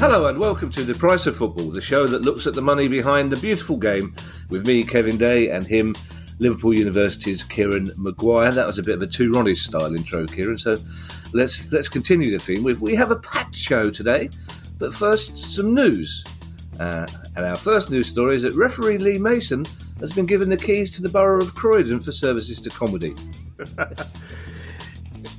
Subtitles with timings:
[0.00, 2.86] Hello and welcome to The Price of Football, the show that looks at the money
[2.86, 4.14] behind the beautiful game
[4.48, 5.92] with me, Kevin Day, and him,
[6.38, 8.52] Liverpool University's Kieran Maguire.
[8.52, 10.56] That was a bit of a two Ronnie style intro, Kieran.
[10.56, 10.76] So
[11.32, 12.62] let's let's continue the theme.
[12.62, 14.30] With we have a packed show today,
[14.78, 16.24] but first some news.
[16.78, 19.66] Uh, and our first news story is that referee Lee Mason
[19.98, 23.16] has been given the keys to the borough of Croydon for services to comedy.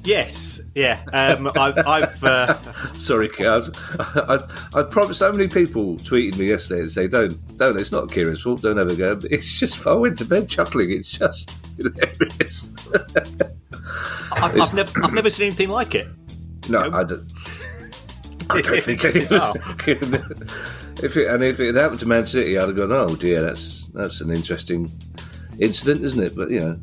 [0.03, 1.03] Yes, yeah.
[1.11, 2.53] Um, I've, I've uh...
[2.97, 3.63] sorry, I'd,
[3.99, 4.41] I'd,
[4.73, 7.77] I'd probably so many people tweeted me yesterday and say, "Don't, don't.
[7.77, 8.61] It's not Kieran's fault.
[8.61, 10.91] Don't ever go." It's just I went to bed chuckling.
[10.91, 12.71] It's just hilarious.
[14.31, 16.07] I've, I've, never, I've never seen anything like it.
[16.69, 17.31] No, I don't.
[18.49, 19.55] I don't think it was.
[21.03, 23.41] if it, and if it had happened to Man City, I'd have gone, "Oh dear,
[23.41, 24.91] that's that's an interesting
[25.59, 26.79] incident, isn't it?" But you know.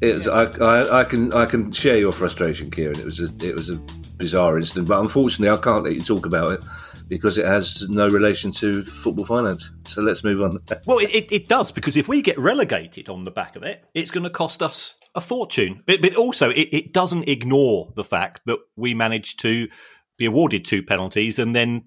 [0.00, 2.98] It was, I, I, I, can I can share your frustration, Kieran.
[2.98, 3.76] It was a, it was a
[4.16, 6.64] bizarre incident, but unfortunately, I can't let you talk about it
[7.08, 9.72] because it has no relation to football finance.
[9.84, 10.58] So let's move on.
[10.86, 14.10] well, it, it does because if we get relegated on the back of it, it's
[14.10, 15.82] going to cost us a fortune.
[15.86, 19.68] But, but also, it, it doesn't ignore the fact that we managed to
[20.16, 21.86] be awarded two penalties and then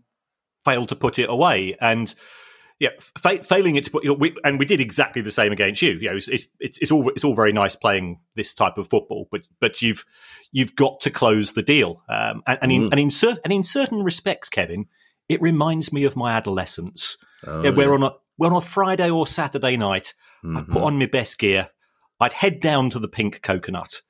[0.66, 1.76] failed to put it away.
[1.80, 2.14] And
[2.80, 5.52] yeah, fa- failing it to put, you know, we, and we did exactly the same
[5.52, 5.94] against you.
[5.94, 9.28] You know, it's, it's, it's all it's all very nice playing this type of football,
[9.32, 10.06] but but you've
[10.52, 12.04] you've got to close the deal.
[12.10, 12.92] Um, and, and in mm.
[12.92, 14.88] and in certain and in certain respects, Kevin,
[15.30, 17.18] it reminds me of my adolescence.
[17.46, 17.94] Oh, yeah, where yeah.
[17.94, 20.14] on a where on a Friday or Saturday night,
[20.44, 20.58] mm-hmm.
[20.58, 21.70] I'd put on my best gear,
[22.20, 24.02] I'd head down to the Pink Coconut,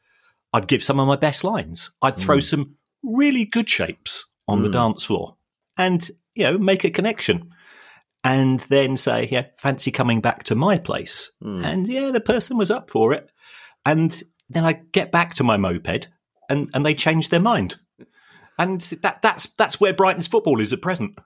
[0.54, 2.44] I'd give some of my best lines, I'd throw mm.
[2.44, 4.64] some really good shapes on mm.
[4.64, 5.36] the dance floor,
[5.78, 7.53] and you know make a connection
[8.24, 11.32] and then say, yeah, fancy coming back to my place.
[11.44, 11.66] Mm.
[11.66, 13.30] And yeah, the person was up for it.
[13.86, 16.08] And then I get back to my moped
[16.50, 17.76] and, and they change their mind.
[18.58, 21.18] And that, that's that's where Brighton's football is at present.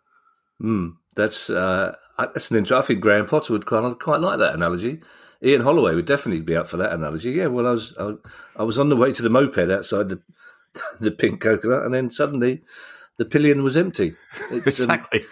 [0.62, 0.94] Mm.
[1.16, 2.78] That's uh, that's an interesting.
[2.78, 5.02] I think Graham Potter would quite quite like that analogy.
[5.44, 7.32] Ian Holloway would definitely be up for that analogy.
[7.32, 8.14] Yeah, well, I was I,
[8.56, 10.22] I was on the way to the moped outside the
[11.02, 12.64] the pink coconut, and then suddenly
[13.18, 14.16] the pillion was empty.
[14.50, 15.20] It's, um, exactly.
[15.20, 15.26] Um,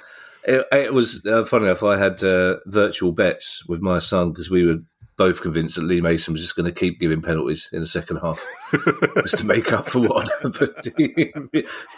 [0.45, 1.83] it, it was uh, funny enough.
[1.83, 4.77] I had uh, virtual bets with my son because we were
[5.17, 8.17] both convinced that Lee Mason was just going to keep giving penalties in the second
[8.17, 8.45] half,
[9.21, 10.29] just to make up for what.
[10.41, 11.33] but he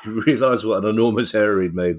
[0.05, 1.97] realised what an enormous error he'd made.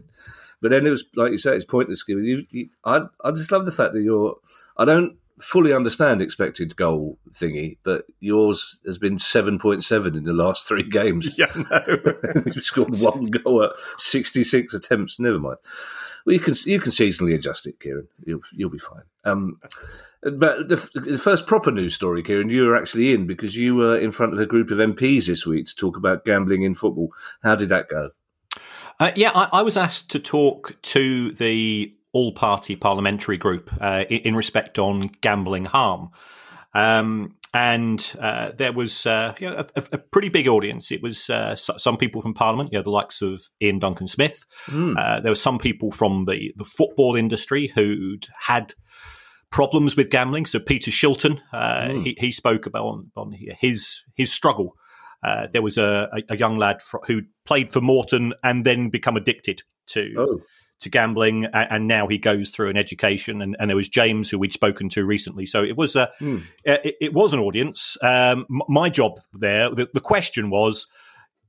[0.60, 2.24] But then it was like you say, it's pointless giving.
[2.24, 4.36] You, you, I, I just love the fact that you're.
[4.76, 10.24] I don't fully understand expected goal thingy, but yours has been seven point seven in
[10.24, 11.28] the last three games.
[11.38, 11.80] Yeah, no.
[12.46, 15.20] you've scored one goal at sixty six attempts.
[15.20, 15.58] Never mind.
[16.26, 18.08] Well, you can you can seasonally adjust it, Kieran.
[18.24, 19.04] You'll you'll be fine.
[19.24, 19.58] Um,
[20.20, 23.96] but the, the, first proper news story, Kieran, you were actually in because you were
[23.96, 27.10] in front of a group of MPs this week to talk about gambling in football.
[27.42, 28.10] How did that go?
[28.98, 34.20] Uh, yeah, I, I, was asked to talk to the all-party parliamentary group uh, in,
[34.20, 36.10] in, respect on gambling harm.
[36.74, 40.92] Um, and uh, there was uh, you know, a, a, pretty big audience.
[40.92, 44.44] It was uh, some people from Parliament, you know, the likes of Iain Duncan Smith.
[44.66, 45.22] Mm.
[45.22, 48.74] there were some people from the, the football industry who'd had
[49.50, 50.46] problems with gambling.
[50.46, 52.04] So Peter Shilton, mm.
[52.04, 54.76] he, he, spoke about on, on his his struggle.
[55.22, 59.62] Uh, there was a, a, young lad who played for Morton and then become addicted
[59.88, 60.40] to oh
[60.80, 63.42] to gambling, and now he goes through an education.
[63.42, 65.46] And, and there was James, who we'd spoken to recently.
[65.46, 66.44] So it was a, mm.
[66.64, 67.96] it, it, was an audience.
[68.00, 70.86] Um, my job there, the, the question was,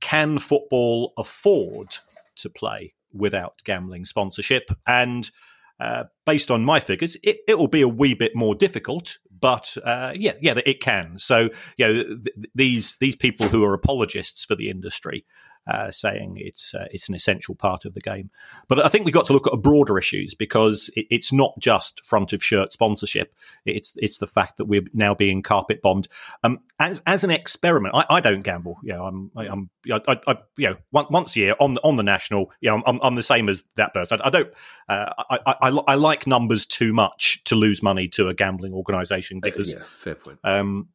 [0.00, 1.98] can football afford
[2.36, 4.70] to play without gambling sponsorship?
[4.86, 5.30] And
[5.78, 9.18] uh, based on my figures, it, it will be a wee bit more difficult.
[9.40, 11.18] but uh, yeah, yeah, it can.
[11.18, 15.24] So you know, th- these these people who are apologists for the industry
[15.70, 18.30] uh, saying it's uh, it's an essential part of the game.
[18.66, 22.04] But I think we've got to look at broader issues because it, it's not just
[22.04, 23.32] front of shirt sponsorship.
[23.64, 26.08] It's it's the fact that we're now being carpet bombed.
[26.42, 28.78] Um, as as an experiment, I, I don't gamble.
[28.82, 31.80] You know, I'm I, am i I, I, you know once a year on the
[31.82, 32.50] on the national.
[32.60, 34.20] You know, I'm, I'm the same as that person.
[34.20, 34.52] I, I don't.
[34.88, 39.38] Uh, I, I, I like numbers too much to lose money to a gambling organisation
[39.38, 40.40] uh, because yeah, fair point.
[40.42, 40.88] Um,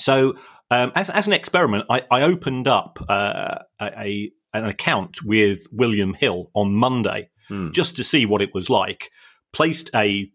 [0.00, 0.34] so
[0.70, 6.14] um, as, as an experiment, I, I opened up uh, a, an account with William
[6.14, 7.70] Hill on Monday hmm.
[7.72, 9.10] just to see what it was like.
[9.52, 10.30] Placed a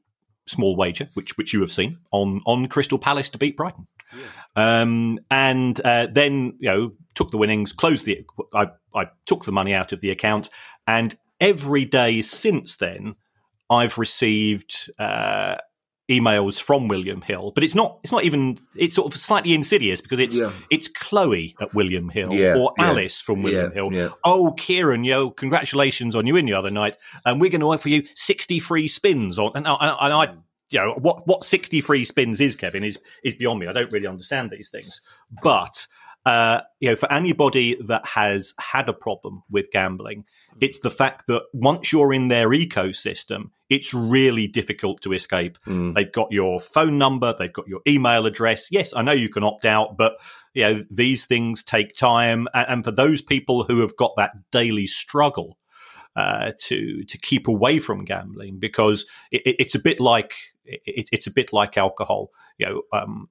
[0.45, 4.81] small wager, which which you have seen on on Crystal Palace to beat Brighton, yeah.
[4.81, 8.25] um, and uh, then you know took the winnings, closed the.
[8.53, 10.49] I I took the money out of the account,
[10.85, 13.15] and every day since then,
[13.69, 14.91] I've received.
[14.99, 15.55] Uh,
[16.09, 17.99] emails from William Hill, but it's not.
[18.03, 18.57] It's not even.
[18.75, 20.51] It's sort of slightly insidious because it's yeah.
[20.69, 23.89] it's Chloe at William Hill yeah, or yeah, Alice from William Hill.
[24.23, 27.89] Oh, Kieran, yo, congratulations on you win the other night, and we're going to offer
[27.89, 29.51] you sixty free spins on.
[29.55, 30.33] And I, and I
[30.71, 34.07] you know what what 63 spins is kevin is is beyond me i don't really
[34.07, 34.99] understand these things
[35.43, 35.85] but
[36.25, 40.25] uh, you know for anybody that has had a problem with gambling
[40.61, 45.57] it's the fact that once you're in their ecosystem, it's really difficult to escape.
[45.65, 45.93] Mm.
[45.93, 48.69] They've got your phone number, they've got your email address.
[48.71, 50.17] Yes, I know you can opt out, but
[50.53, 52.47] you know these things take time.
[52.53, 55.57] And for those people who have got that daily struggle
[56.15, 61.27] uh, to to keep away from gambling, because it, it's a bit like it, it's
[61.27, 62.31] a bit like alcohol.
[62.57, 63.29] You know, um,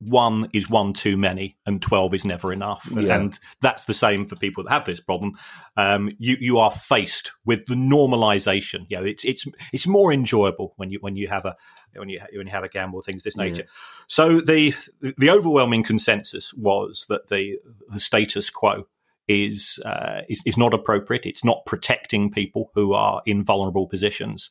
[0.00, 2.88] one is one too many and 12 is never enough.
[2.94, 3.16] Yeah.
[3.16, 5.32] and that's the same for people that have this problem.
[5.76, 8.86] Um, you you are faced with the normalization.
[8.88, 11.56] You know it's it's it's more enjoyable when you when you have a
[11.94, 13.62] when you when you have a gamble things this nature.
[13.62, 13.70] Yeah.
[14.06, 14.74] so the
[15.16, 17.58] the overwhelming consensus was that the
[17.88, 18.86] the status quo
[19.28, 21.26] is, uh, is is not appropriate.
[21.26, 24.50] It's not protecting people who are in vulnerable positions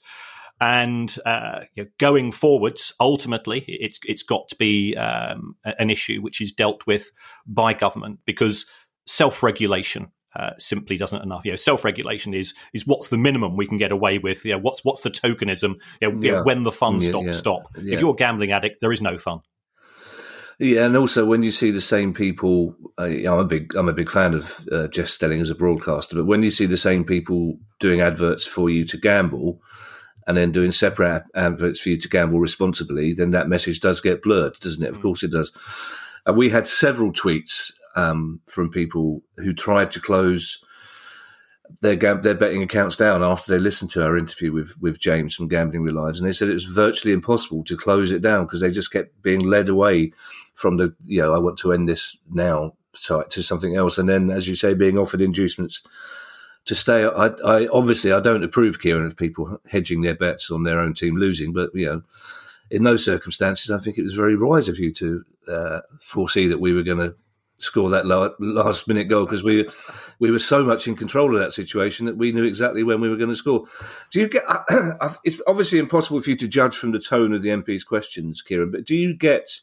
[0.62, 6.22] and uh, you know, going forwards, ultimately, it's it's got to be um, an issue
[6.22, 7.12] which is dealt with
[7.46, 8.66] by government because
[9.06, 11.46] self regulation uh, simply doesn't enough.
[11.46, 14.44] You know, self-regulation is is what's the minimum we can get away with.
[14.46, 15.76] You know, what's what's the tokenism?
[16.02, 16.26] You know, yeah.
[16.26, 17.32] You know, when the fun yeah, stops, yeah.
[17.32, 17.68] stop.
[17.76, 19.42] If you're a gambling addict, there is no fun.
[20.60, 23.94] Yeah, and also when you see the same people, uh, I'm a big I'm a
[23.94, 27.04] big fan of uh, Jeff Stelling as a broadcaster, but when you see the same
[27.04, 29.62] people doing adverts for you to gamble,
[30.28, 34.22] and then doing separate adverts for you to gamble responsibly, then that message does get
[34.22, 34.90] blurred, doesn't it?
[34.90, 35.04] Of mm.
[35.04, 35.52] course it does.
[36.26, 40.64] And we had several tweets um, from people who tried to close
[41.82, 45.48] their their betting accounts down after they listened to our interview with with James from
[45.48, 48.62] Gambling with Lives, and they said it was virtually impossible to close it down because
[48.62, 50.12] they just kept being led away
[50.54, 54.08] from the you know I want to end this now site to something else, and
[54.08, 55.82] then as you say, being offered inducements
[56.66, 57.06] to stay.
[57.06, 60.94] I, I, obviously I don't approve, Kieran, of people hedging their bets on their own
[60.94, 62.02] team losing, but you know,
[62.72, 66.60] in those circumstances, I think it was very wise of you to uh, foresee that
[66.60, 67.16] we were going to
[67.58, 69.68] score that last minute goal because we
[70.20, 73.08] we were so much in control of that situation that we knew exactly when we
[73.08, 73.66] were going to score.
[74.12, 74.44] Do you get?
[75.24, 78.72] it's obviously impossible for you to judge from the tone of the MP's questions, Kieran,
[78.72, 79.60] but do you get?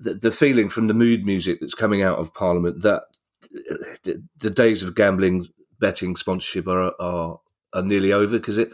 [0.00, 3.02] The, feeling from the mood music that's coming out of Parliament that
[4.04, 5.48] the, the days of gambling
[5.80, 7.40] betting sponsorship are are,
[7.72, 8.70] are nearly over because it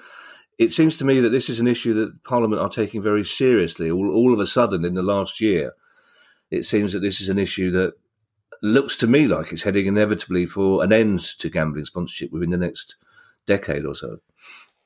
[0.59, 3.91] it seems to me that this is an issue that Parliament are taking very seriously.
[3.91, 5.73] All, all of a sudden, in the last year,
[6.51, 7.95] it seems that this is an issue that
[8.63, 12.57] looks to me like it's heading inevitably for an end to gambling sponsorship within the
[12.57, 12.97] next
[13.47, 14.19] decade or so.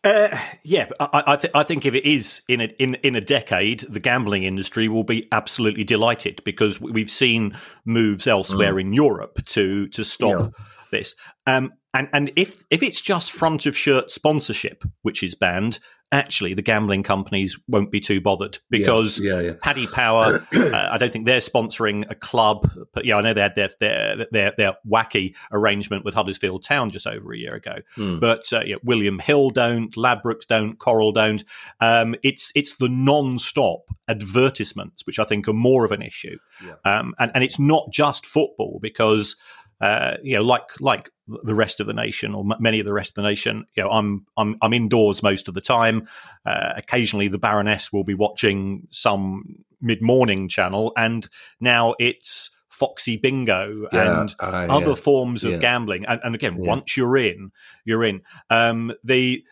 [0.04, 3.20] Uh, yeah, I, I, th- I, think if it is in a, in in a
[3.20, 8.80] decade, the gambling industry will be absolutely delighted because we've seen moves elsewhere mm.
[8.80, 10.48] in Europe to to stop yeah.
[10.92, 11.16] this.
[11.46, 15.78] Um, and and if if it's just front of shirt sponsorship which is banned,
[16.10, 19.52] actually the gambling companies won't be too bothered because yeah, yeah, yeah.
[19.62, 22.70] Paddy Power, uh, I don't think they're sponsoring a club.
[22.92, 26.90] But yeah, I know they had their their their, their wacky arrangement with Huddersfield Town
[26.90, 27.76] just over a year ago.
[27.96, 28.20] Mm.
[28.20, 31.44] But uh, yeah, William Hill don't, Ladbrokes don't, Coral don't.
[31.80, 36.38] Um, it's it's the non-stop advertisements which I think are more of an issue,
[36.84, 39.36] um, and and it's not just football because
[39.80, 41.10] uh, you know, like like
[41.42, 43.90] the rest of the nation or many of the rest of the nation, you know,
[43.90, 46.08] I'm I'm I'm indoors most of the time.
[46.44, 51.28] Uh, occasionally, the Baroness will be watching some mid morning channel, and
[51.60, 54.94] now it's Foxy Bingo yeah, and uh, other yeah.
[54.94, 55.58] forms of yeah.
[55.58, 56.06] gambling.
[56.06, 57.50] And, and again, once you're in,
[57.84, 58.22] you're in.
[58.50, 59.44] Um, the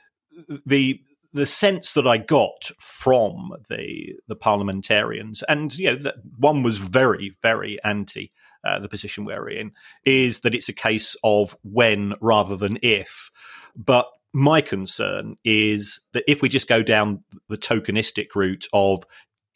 [0.65, 1.01] the
[1.33, 6.79] the sense that I got from the the parliamentarians, and you know, that one was
[6.79, 8.33] very, very anti
[8.67, 9.73] uh, the position we're in,
[10.05, 13.31] is that it's a case of when rather than if.
[13.77, 19.05] But my concern is that if we just go down the tokenistic route of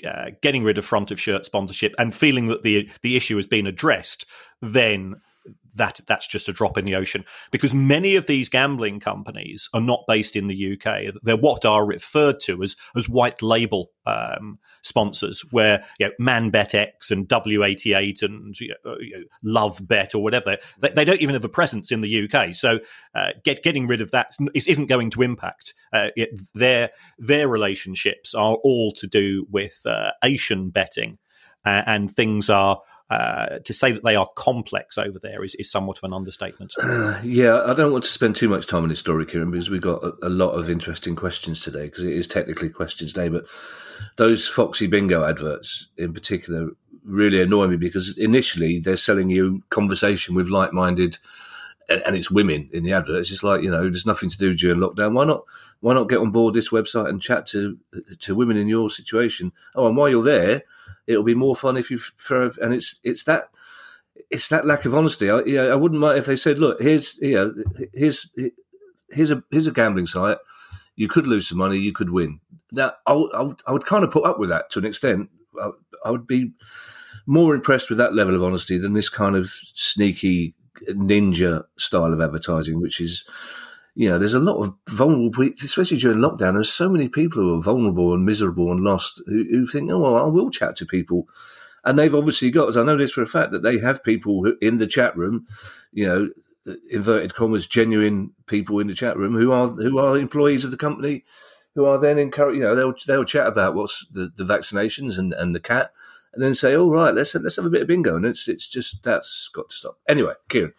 [0.06, 3.46] uh, getting rid of front of shirt sponsorship and feeling that the the issue has
[3.46, 4.24] been addressed,
[4.62, 5.16] then
[5.76, 9.80] that that's just a drop in the ocean because many of these gambling companies are
[9.80, 11.14] not based in the UK.
[11.22, 17.10] They're what are referred to as as white label um, sponsors, where you know, ManBetX
[17.10, 21.92] and W88 and you know, Bet or whatever they, they, don't even have a presence
[21.92, 22.54] in the UK.
[22.54, 22.80] So
[23.14, 28.34] uh, get, getting rid of that isn't going to impact uh, it, their their relationships
[28.34, 31.18] are all to do with uh, Asian betting.
[31.62, 35.70] Uh, and things are uh, to say that they are complex over there is, is
[35.70, 36.72] somewhat of an understatement.
[36.80, 39.68] Uh, yeah, I don't want to spend too much time on this story, Kieran, because
[39.68, 43.28] we've got a, a lot of interesting questions today, because it is technically questions day.
[43.28, 43.46] But
[44.16, 46.70] those Foxy Bingo adverts in particular
[47.04, 51.18] really annoy me because initially they're selling you conversation with like minded
[51.90, 53.18] and it's women in the advert.
[53.18, 55.12] It's just like you know, there's nothing to do during lockdown.
[55.12, 55.44] Why not?
[55.80, 57.78] Why not get on board this website and chat to
[58.20, 59.52] to women in your situation?
[59.74, 60.62] Oh, and while you're there,
[61.06, 62.50] it'll be more fun if you throw.
[62.62, 63.50] And it's it's that
[64.30, 65.30] it's that lack of honesty.
[65.30, 67.54] I, you know, I wouldn't mind if they said, "Look, here's you know,
[67.92, 68.30] here's
[69.10, 70.38] here's a here's a gambling site.
[70.94, 72.40] You could lose some money, you could win."
[72.72, 75.28] Now, I, I, would, kind of put up with that to an extent.
[76.04, 76.52] I would be
[77.26, 80.54] more impressed with that level of honesty than this kind of sneaky
[80.88, 83.24] ninja style of advertising, which is
[83.94, 86.54] you know, there's a lot of vulnerable people, especially during lockdown.
[86.54, 89.98] There's so many people who are vulnerable and miserable and lost who, who think, oh,
[89.98, 91.28] well, I will chat to people.
[91.84, 94.44] And they've obviously got, as I know this for a fact, that they have people
[94.44, 95.46] who, in the chat room,
[95.92, 96.30] you know,
[96.66, 100.70] uh, inverted commas, genuine people in the chat room who are who are employees of
[100.70, 101.24] the company,
[101.74, 102.58] who are then encouraged.
[102.58, 105.92] You know, they'll they'll chat about what's the, the vaccinations and, and the cat,
[106.32, 108.68] and then say, "All oh, let's let's have a bit of bingo." And it's it's
[108.68, 109.98] just that's got to stop.
[110.08, 110.72] Anyway, Kieran,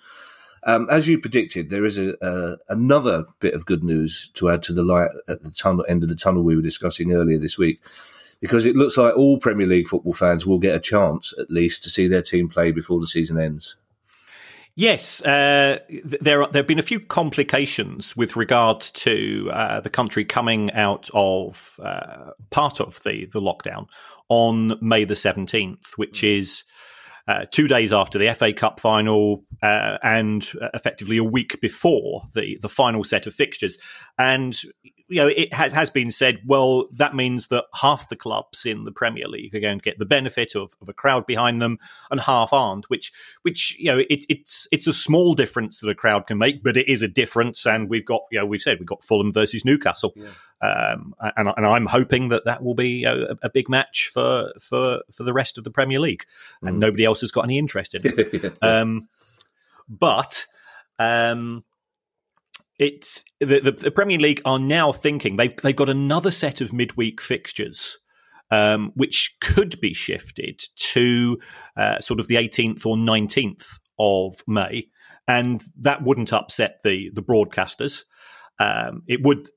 [0.63, 4.63] um, as you predicted, there is a, uh, another bit of good news to add
[4.63, 7.57] to the light at the tunnel, end of the tunnel we were discussing earlier this
[7.57, 7.81] week,
[8.39, 11.83] because it looks like all Premier League football fans will get a chance, at least,
[11.83, 13.77] to see their team play before the season ends.
[14.75, 19.89] Yes, uh, there are, there have been a few complications with regard to uh, the
[19.89, 23.87] country coming out of uh, part of the the lockdown
[24.29, 26.39] on May the seventeenth, which mm.
[26.39, 26.63] is
[27.27, 32.57] uh, two days after the FA Cup final uh, and effectively a week before the,
[32.61, 33.77] the final set of fixtures.
[34.17, 34.59] And
[35.11, 38.85] you know, it has, has been said, well, that means that half the clubs in
[38.85, 41.79] the Premier League are going to get the benefit of, of a crowd behind them,
[42.09, 42.89] and half aren't.
[42.89, 46.63] Which, which you know, it, it's it's a small difference that a crowd can make,
[46.63, 47.65] but it is a difference.
[47.67, 50.29] And we've got, you know, we've said we've got Fulham versus Newcastle, yeah.
[50.61, 55.01] um, and, and, I'm hoping that that will be a, a, big match for for
[55.11, 56.25] for the rest of the Premier League,
[56.61, 56.79] and mm.
[56.79, 58.55] nobody else has got any interest in it.
[58.61, 58.79] yeah.
[58.79, 59.09] um,
[59.89, 60.47] but.
[60.99, 61.63] Um,
[62.81, 66.73] it's the, the, the Premier League are now thinking they've they've got another set of
[66.73, 67.97] midweek fixtures.
[68.53, 71.39] Um, which could be shifted to
[71.77, 74.89] uh, sort of the 18th or 19th of May,
[75.25, 78.03] and that wouldn't upset the the broadcasters.
[78.59, 79.47] Um, it would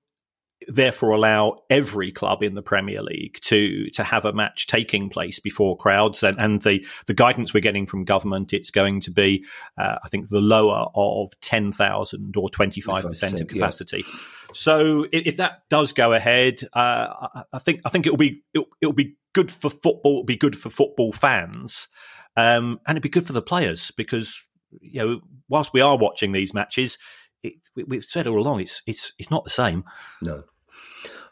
[0.69, 5.39] therefore allow every club in the Premier League to to have a match taking place
[5.39, 6.23] before crowds.
[6.23, 9.45] And, and the the guidance we're getting from government, it's going to be,
[9.79, 14.05] uh, I think, the lower of ten thousand or twenty five percent of capacity.
[14.07, 14.19] Yeah.
[14.55, 18.69] So if, if, that does go ahead, uh, I think I think it'll be it'll,
[18.81, 20.13] it'll, be good for football.
[20.13, 21.89] It'll be good for football fans,
[22.37, 24.41] um, and it'd be good for the players because
[24.81, 26.99] you know whilst we are watching these matches.
[27.43, 29.85] It, we, have said all along, it's it's it's not the same.
[30.23, 30.45] No,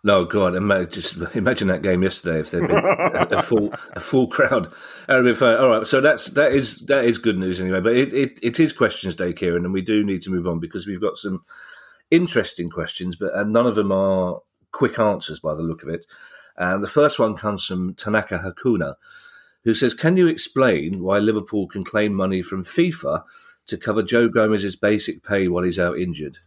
[0.04, 0.54] no, God!
[0.90, 4.72] Just imagine that game yesterday if there'd been a, a, full a full crowd.
[5.08, 7.80] All right, so that's that is that is good news anyway.
[7.80, 10.58] But it, it, it is questions day, Kieran, and we do need to move on
[10.58, 11.44] because we've got some
[12.10, 14.40] interesting questions, but uh, none of them are
[14.72, 16.04] quick answers by the look of it.
[16.58, 18.96] Um, the first one comes from Tanaka Hakuna,
[19.62, 23.22] who says, "Can you explain why Liverpool can claim money from FIFA
[23.66, 26.38] to cover Joe Gomez's basic pay while he's out injured?"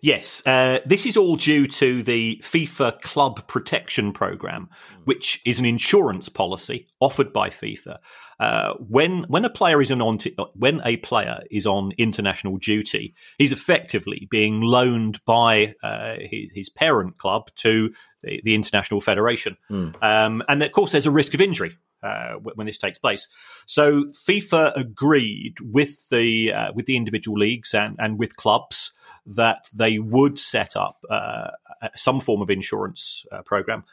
[0.00, 4.68] Yes, uh, this is all due to the FIFA Club Protection Program,
[5.04, 7.98] which is an insurance policy offered by FIFA.
[8.38, 13.14] Uh, when when a player is on t- when a player is on international duty,
[13.38, 19.56] he's effectively being loaned by uh, his, his, parent club to the, the international federation,
[19.68, 19.92] mm.
[20.00, 23.26] um, and of course there's a risk of injury uh, when this takes place.
[23.66, 28.92] So FIFA agreed with the uh, with the individual leagues and, and with clubs
[29.36, 31.50] that they would set up uh,
[31.94, 33.84] some form of insurance uh, program.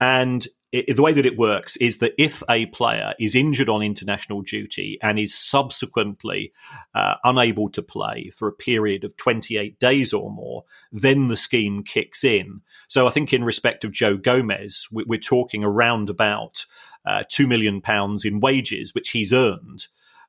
[0.00, 3.82] And it, the way that it works is that if a player is injured on
[3.82, 6.52] international duty and is subsequently
[6.94, 11.84] uh, unable to play for a period of 28 days or more, then the scheme
[11.84, 12.60] kicks in.
[12.88, 16.66] So I think in respect of Joe Gomez, we're talking around about
[17.04, 19.86] uh, two million pounds in wages, which he's earned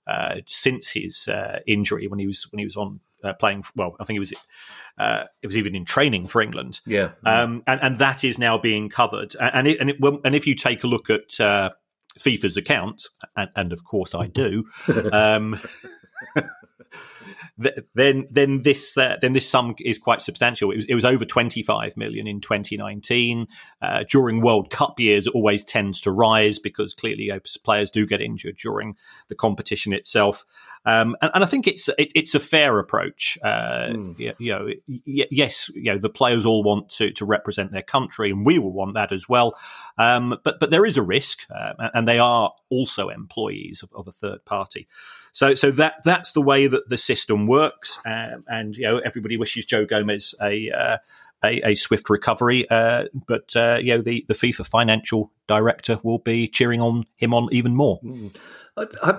[0.07, 3.63] uh, since his uh, injury when he was when he was on uh, playing.
[3.75, 4.34] Well, I think it was
[4.98, 6.82] uh, it was even in training for England.
[6.86, 9.36] Yeah, um, and, and that is now being covered.
[9.39, 11.72] And it, and it, and if you take a look at uh,
[12.20, 14.65] FIFA's account, and, and, of course I do.
[15.12, 15.60] um,
[17.94, 20.72] then then this uh, then this sum is quite substantial.
[20.72, 23.48] It was, it was over 25 million in 2019.
[23.82, 28.05] Uh, during World Cup years, it always tends to rise because clearly uh, players do
[28.05, 28.96] get injured during
[29.29, 30.46] the competition itself.
[30.86, 33.38] Um, and, and, I think it's it, it's a fair approach.
[33.42, 34.20] Uh, mm.
[34.20, 37.82] you, you, know, y- yes, you know the players all want to to represent their
[37.82, 39.58] country, and we will want that as well.
[39.98, 44.08] Um, but but there is a risk, uh, and they are also employees of, of,
[44.08, 44.88] a third party.
[45.32, 49.38] So so that that's the way that the system works, um, and you know everybody
[49.38, 51.00] wishes Joe Gomez a.
[51.45, 56.19] A, a, swift recovery, uh, but uh, you know the, the FIFA financial director will
[56.19, 57.99] be cheering on him on even more.
[58.01, 58.35] Mm.
[58.77, 59.11] I, I,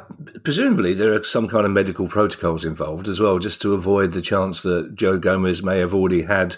[0.45, 4.21] presumably, there are some kind of medical protocols involved as well, just to avoid the
[4.21, 6.57] chance that Joe Gomez may have already had,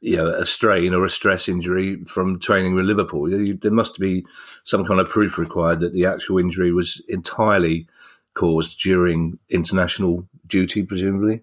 [0.00, 3.28] you know, a strain or a stress injury from training with Liverpool.
[3.28, 4.24] You, there must be
[4.62, 7.88] some kind of proof required that the actual injury was entirely
[8.34, 11.42] caused during international duty, presumably.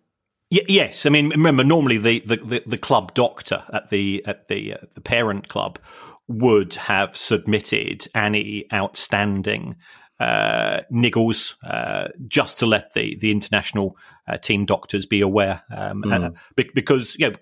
[0.50, 4.74] Yes, I mean, remember normally the, the, the, the club doctor at the at the
[4.74, 5.80] uh, the parent club
[6.28, 9.76] would have submitted any outstanding
[10.20, 13.98] uh, niggles uh, just to let the the international
[14.28, 16.36] uh, team doctors be aware, um, mm.
[16.74, 17.36] because you know,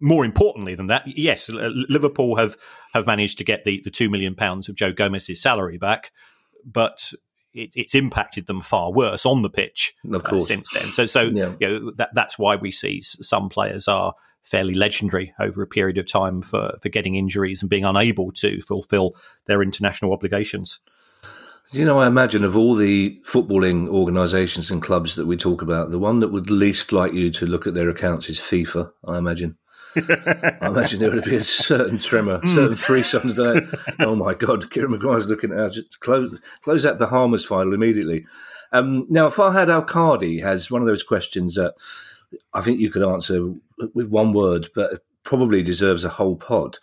[0.00, 2.56] more importantly than that, yes, Liverpool have
[2.94, 6.12] have managed to get the the two million pounds of Joe Gomez's salary back,
[6.64, 7.12] but
[7.54, 10.84] it, it's impacted them far worse on the pitch uh, since then.
[10.84, 11.52] So, so yeah.
[11.60, 15.98] you know, that, that's why we see some players are fairly legendary over a period
[15.98, 19.14] of time for, for getting injuries and being unable to fulfil
[19.46, 20.80] their international obligations.
[21.70, 25.90] You know, I imagine of all the footballing organisations and clubs that we talk about,
[25.90, 28.92] the one that would least like you to look at their accounts is FIFA.
[29.06, 29.56] I imagine.
[29.96, 33.32] I imagine there would be a certain tremor, a certain frisson.
[34.00, 38.24] oh my God, Kieran Maguire's looking at just close close that Bahamas final immediately.
[38.72, 41.74] Um, now, Farhad Al Qadi has one of those questions that
[42.54, 43.52] I think you could answer
[43.94, 46.78] with one word, but probably deserves a whole pod.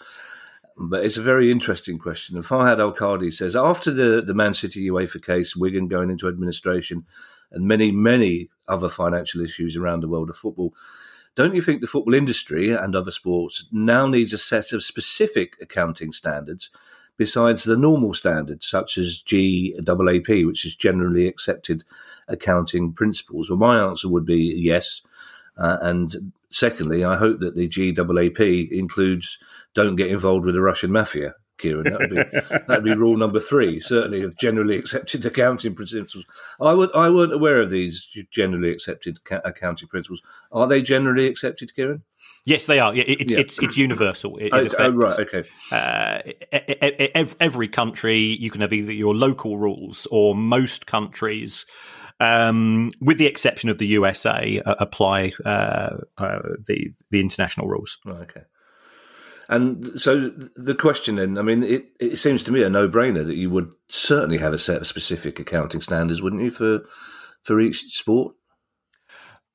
[0.77, 2.37] But it's a very interesting question.
[2.37, 6.27] And Farhad Al Qadi says after the, the Man City UEFA case, Wigan going into
[6.27, 7.05] administration,
[7.51, 10.73] and many, many other financial issues around the world of football,
[11.35, 15.55] don't you think the football industry and other sports now needs a set of specific
[15.61, 16.69] accounting standards
[17.17, 21.83] besides the normal standards, such as GAAP, which is generally accepted
[22.29, 23.49] accounting principles?
[23.49, 25.01] Well, my answer would be yes.
[25.57, 29.37] Uh, and secondly, I hope that the GAAP includes
[29.73, 31.35] don't get involved with the Russian mafia.
[31.59, 33.79] Kieran, that would be that'd be rule number three.
[33.79, 36.25] Certainly, of generally accepted accounting principles.
[36.59, 40.21] I would I weren't aware of these generally accepted ca- accounting principles.
[40.51, 42.03] Are they generally accepted, Kieran?
[42.45, 42.95] Yes, they are.
[42.95, 43.39] It, yeah.
[43.39, 44.37] It's it's universal.
[44.37, 45.43] It, oh, oh, right, okay.
[45.71, 46.19] Uh,
[47.39, 51.65] every country you can have either your local rules or most countries
[52.19, 57.97] um, with the exception of the USA, uh, apply uh, uh, the the international rules.
[58.05, 58.41] Okay.
[59.49, 63.25] And so the question then, I mean, it, it seems to me a no brainer
[63.25, 66.81] that you would certainly have a set of specific accounting standards, wouldn't you, for
[67.41, 68.35] for each sport?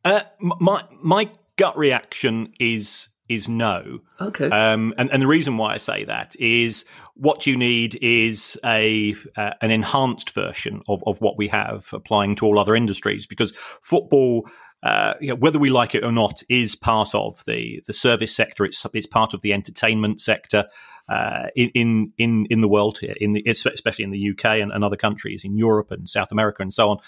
[0.04, 4.00] Uh, my my gut reaction is is no.
[4.20, 4.50] Okay.
[4.50, 9.14] Um, and, and the reason why I say that is what you need is a
[9.36, 13.52] uh, an enhanced version of, of what we have applying to all other industries because
[13.82, 14.48] football.
[14.84, 18.36] Uh, you know, whether we like it or not, is part of the, the service
[18.36, 18.64] sector.
[18.64, 20.66] It's it's part of the entertainment sector
[21.08, 24.96] uh, in in in the world, in the, especially in the UK and, and, other
[24.96, 26.98] countries in Europe and South America and so on.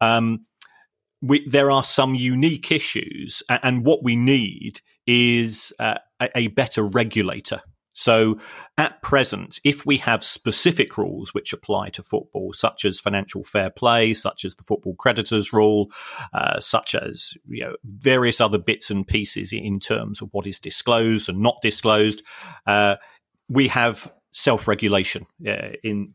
[0.00, 0.46] Um,
[1.22, 5.98] we, there are some unique issues, and what we need is uh,
[6.34, 7.60] a, better regulator.
[7.94, 8.38] So
[8.76, 13.70] at present, if we have specific rules which apply to football, such as financial fair
[13.70, 15.90] play, such as the football creditors rule,
[16.32, 20.60] uh, such as you know various other bits and pieces in terms of what is
[20.60, 22.22] disclosed and not disclosed,
[22.66, 22.96] uh,
[23.48, 26.12] we have self-regulation uh, in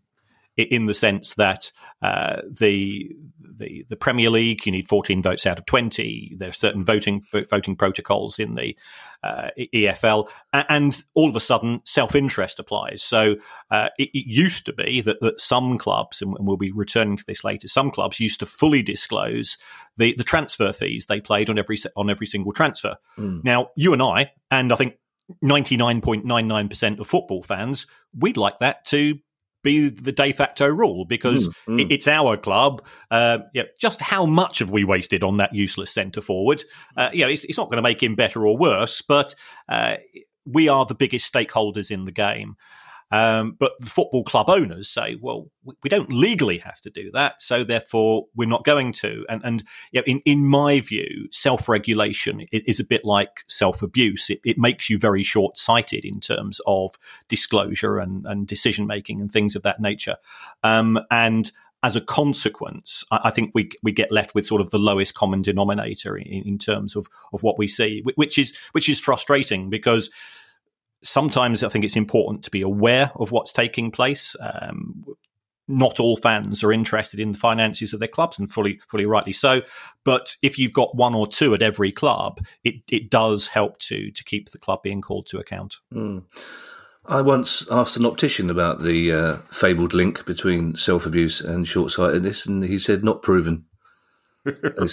[0.64, 3.16] in the sense that uh, the
[3.60, 6.36] the, the Premier League, you need 14 votes out of 20.
[6.38, 8.76] There are certain voting voting protocols in the
[9.22, 13.04] uh, EFL, and all of a sudden, self interest applies.
[13.04, 13.36] So
[13.70, 17.26] uh, it, it, used to be that, that some clubs, and we'll be returning to
[17.26, 19.58] this later, some clubs used to fully disclose
[19.98, 22.96] the, the transfer fees they played on every on every single transfer.
[23.18, 23.44] Mm.
[23.44, 24.98] Now, you and I, and I think
[25.44, 29.20] 99.99% of football fans, we'd like that to
[29.64, 31.92] be the de facto rule because mm, mm.
[31.92, 32.84] it's our club.
[33.12, 36.64] Uh, yeah, just how much have we wasted on that useless centre forward?
[36.96, 39.36] Uh, you know, it's, it's not going to make him better or worse, but
[39.68, 39.98] uh,
[40.46, 42.56] we are the biggest stakeholders in the game.
[43.12, 47.42] Um, but the football club owners say, well, we don't legally have to do that,
[47.42, 49.26] so therefore we're not going to.
[49.30, 53.82] And, and you know, in, in my view, self regulation is a bit like self
[53.82, 54.30] abuse.
[54.30, 56.92] It, it, makes you very short sighted in terms of
[57.30, 60.18] disclosure and, and decision making and things of that nature.
[60.64, 64.80] Um, and as a consequence, I think we we get left with sort of the
[64.80, 69.00] lowest common denominator in, in terms of, of what we see, which is which is
[69.00, 70.10] frustrating because
[71.04, 74.36] sometimes I think it's important to be aware of what's taking place.
[74.40, 75.06] Um,
[75.70, 79.34] not all fans are interested in the finances of their clubs, and fully, fully rightly
[79.34, 79.62] so.
[80.04, 84.12] But if you've got one or two at every club, it, it does help to
[84.12, 85.78] to keep the club being called to account.
[85.94, 86.24] Mm.
[87.06, 91.92] I once asked an optician about the uh, fabled link between self abuse and short
[91.92, 93.66] sightedness, and he said not proven.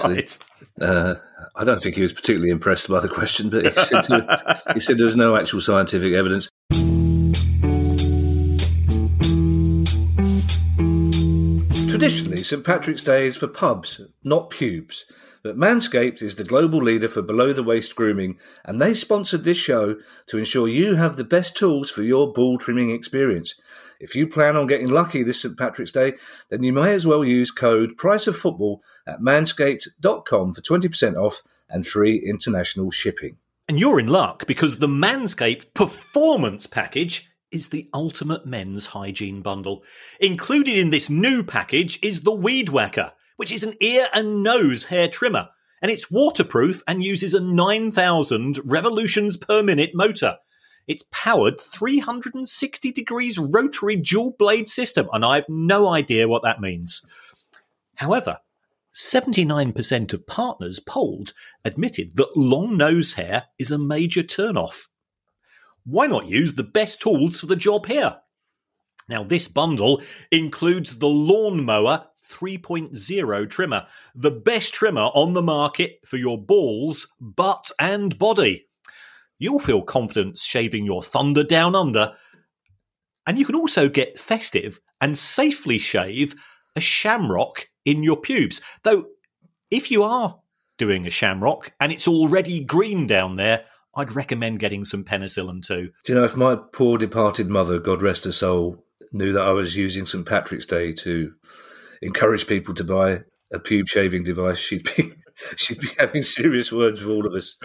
[0.04, 0.38] Right.
[0.80, 1.14] Uh,
[1.54, 4.06] I don't think he was particularly impressed by the question, but he said,
[4.74, 6.48] he said there was no actual scientific evidence.
[11.88, 15.06] Traditionally, St Patrick's Day is for pubs, not pubes.
[15.46, 19.56] But Manscaped is the global leader for below the waist grooming, and they sponsored this
[19.56, 19.94] show
[20.26, 23.54] to ensure you have the best tools for your ball trimming experience.
[24.00, 26.14] If you plan on getting lucky this St Patrick's Day,
[26.50, 32.18] then you may as well use code PRICEOFFOOTBALL at manscaped.com for 20% off and free
[32.18, 33.38] international shipping.
[33.68, 39.82] And you're in luck because the Manscaped Performance Package is the ultimate men's hygiene bundle.
[40.20, 44.85] Included in this new package is the Weed Whacker, which is an ear and nose
[44.85, 45.48] hair trimmer.
[45.82, 50.38] And it's waterproof and uses a 9,000 revolutions per minute motor.
[50.87, 56.61] It's powered 360 degrees rotary dual blade system, and I have no idea what that
[56.61, 57.05] means.
[57.96, 58.38] However,
[58.94, 64.87] 79% of partners polled admitted that long nose hair is a major turnoff.
[65.85, 68.18] Why not use the best tools for the job here?
[69.09, 76.16] Now, this bundle includes the Lawnmower 3.0 trimmer, the best trimmer on the market for
[76.16, 78.66] your balls, butt, and body
[79.38, 82.14] you'll feel confident shaving your thunder down under.
[83.27, 86.35] And you can also get festive and safely shave
[86.75, 88.61] a shamrock in your pubes.
[88.83, 89.07] Though,
[89.70, 90.40] if you are
[90.79, 95.90] doing a shamrock and it's already green down there, I'd recommend getting some penicillin too.
[96.05, 99.53] Do you know, if my poor departed mother, God rest her soul, knew that I
[99.53, 100.27] was using St.
[100.27, 101.33] Patrick's Day to
[102.03, 103.20] encourage people to buy
[103.53, 105.14] a pube shaving device, she'd be
[105.57, 107.57] she'd be having serious words with all of us.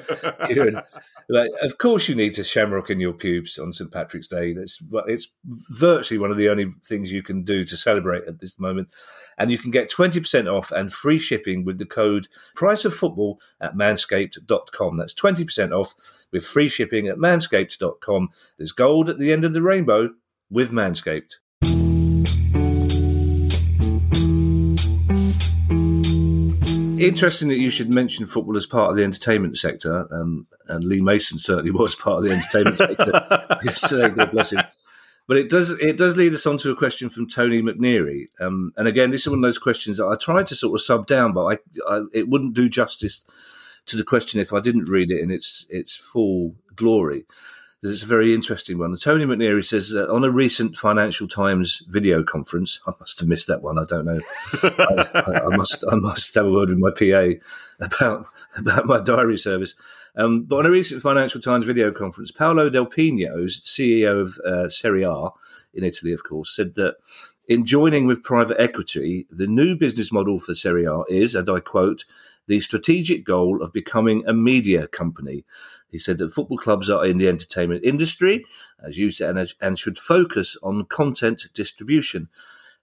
[0.48, 0.82] Kieran.
[1.30, 4.54] like, of course, you need to shamrock in your pubes on St Patrick's Day.
[4.54, 5.28] That's it's
[5.70, 8.90] virtually one of the only things you can do to celebrate at this moment.
[9.38, 12.94] And you can get twenty percent off and free shipping with the code Price of
[12.94, 14.98] Football at Manscaped.com.
[14.98, 15.96] That's twenty percent off
[16.32, 18.30] with free shipping at Manscaped.com.
[18.58, 20.10] There's gold at the end of the rainbow
[20.50, 21.36] with Manscaped.
[27.08, 30.08] Interesting that you should mention football as part of the entertainment sector.
[30.14, 34.10] Um, and Lee Mason certainly was part of the entertainment sector yesterday.
[34.10, 34.64] God bless him.
[35.28, 38.28] But it does it does lead us on to a question from Tony McNeary.
[38.40, 40.84] Um, and again, this is one of those questions that I tried to sort of
[40.84, 43.24] sub down, but I, I, it wouldn't do justice
[43.86, 47.26] to the question if I didn't read it in its its full glory.
[47.84, 48.96] It's a very interesting one.
[48.96, 53.48] Tony McNeary says uh, on a recent Financial Times video conference, I must have missed
[53.48, 53.80] that one.
[53.80, 54.20] I don't know.
[54.62, 57.40] I, I, I, must I must have a word with my PA
[57.80, 59.74] about about my diary service.
[60.16, 64.70] Um, but on a recent Financial Times video conference, Paolo Dal Pino, CEO of uh,
[64.70, 65.30] Serie A
[65.74, 66.98] in Italy, of course, said that
[67.48, 71.62] in joining with private equity, the new business model for Serie A is, and I
[71.62, 72.06] quote,
[72.48, 75.46] the strategic goal of becoming a media company.
[75.92, 78.46] He said that football clubs are in the entertainment industry,
[78.82, 82.30] as you said, and, and should focus on content distribution.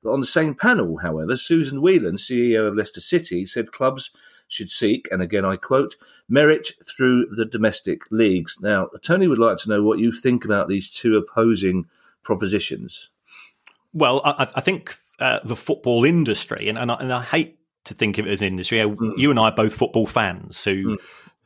[0.02, 4.10] But on the same panel, however, Susan Whelan, CEO of Leicester City, said clubs
[4.46, 5.96] should seek, and again I quote,
[6.28, 8.56] merit through the domestic leagues.
[8.60, 11.86] Now, Tony would like to know what you think about these two opposing
[12.22, 13.10] propositions.
[13.92, 17.94] Well, I, I think uh, the football industry, and, and I, and, I, hate to
[17.94, 18.78] think of it as industry.
[18.78, 19.18] Mm.
[19.18, 20.96] You and I are both football fans who.
[20.96, 20.96] Mm.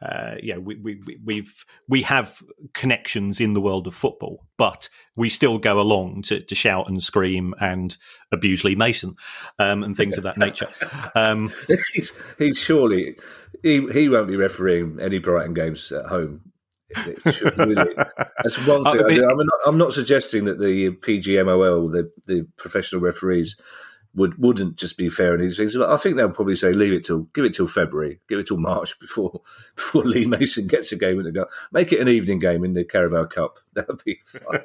[0.03, 2.43] Uh, yeah, we, we, we've we have
[2.75, 7.03] connections in the world of football, but we still go along to, to shout and
[7.03, 7.97] scream and
[8.33, 9.15] abuse Lee Mason
[9.59, 10.69] um, and things of that nature.
[11.15, 11.51] Um,
[11.93, 13.17] he's, he's surely
[13.63, 16.53] he he won't be refereeing any Brighton games at home
[17.31, 17.95] should, really.
[18.43, 19.01] That's one thing.
[19.01, 23.57] Uh, I, am not, I'm not suggesting that the PGMOL, the, the professional referees,
[24.15, 25.77] would wouldn't just be fair in these things.
[25.77, 28.47] But I think they'll probably say leave it till give it till February, give it
[28.47, 29.41] till March before
[29.75, 31.47] before Lee Mason gets a game in the go.
[31.73, 33.59] Make it an evening game in the Carabao Cup.
[33.73, 34.61] That'd be fun.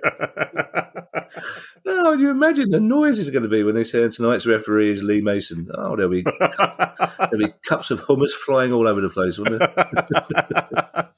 [1.85, 5.03] no, you imagine the noise is going to be when they say tonight's referee is
[5.03, 5.69] Lee Mason.
[5.73, 11.09] Oh, there'll be there'll be cups of hummus flying all over the place, wouldn't there?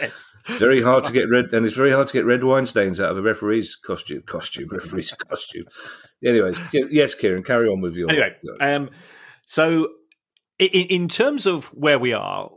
[0.00, 0.36] yes.
[0.46, 3.10] Very hard to get red, and it's very hard to get red wine stains out
[3.10, 4.22] of a referee's costume.
[4.22, 5.64] Costume, referee's costume.
[6.24, 8.10] Anyways, yes, Kieran, carry on with your.
[8.10, 8.90] Anyway, um,
[9.46, 9.88] so
[10.58, 12.50] in, in, terms of where we are,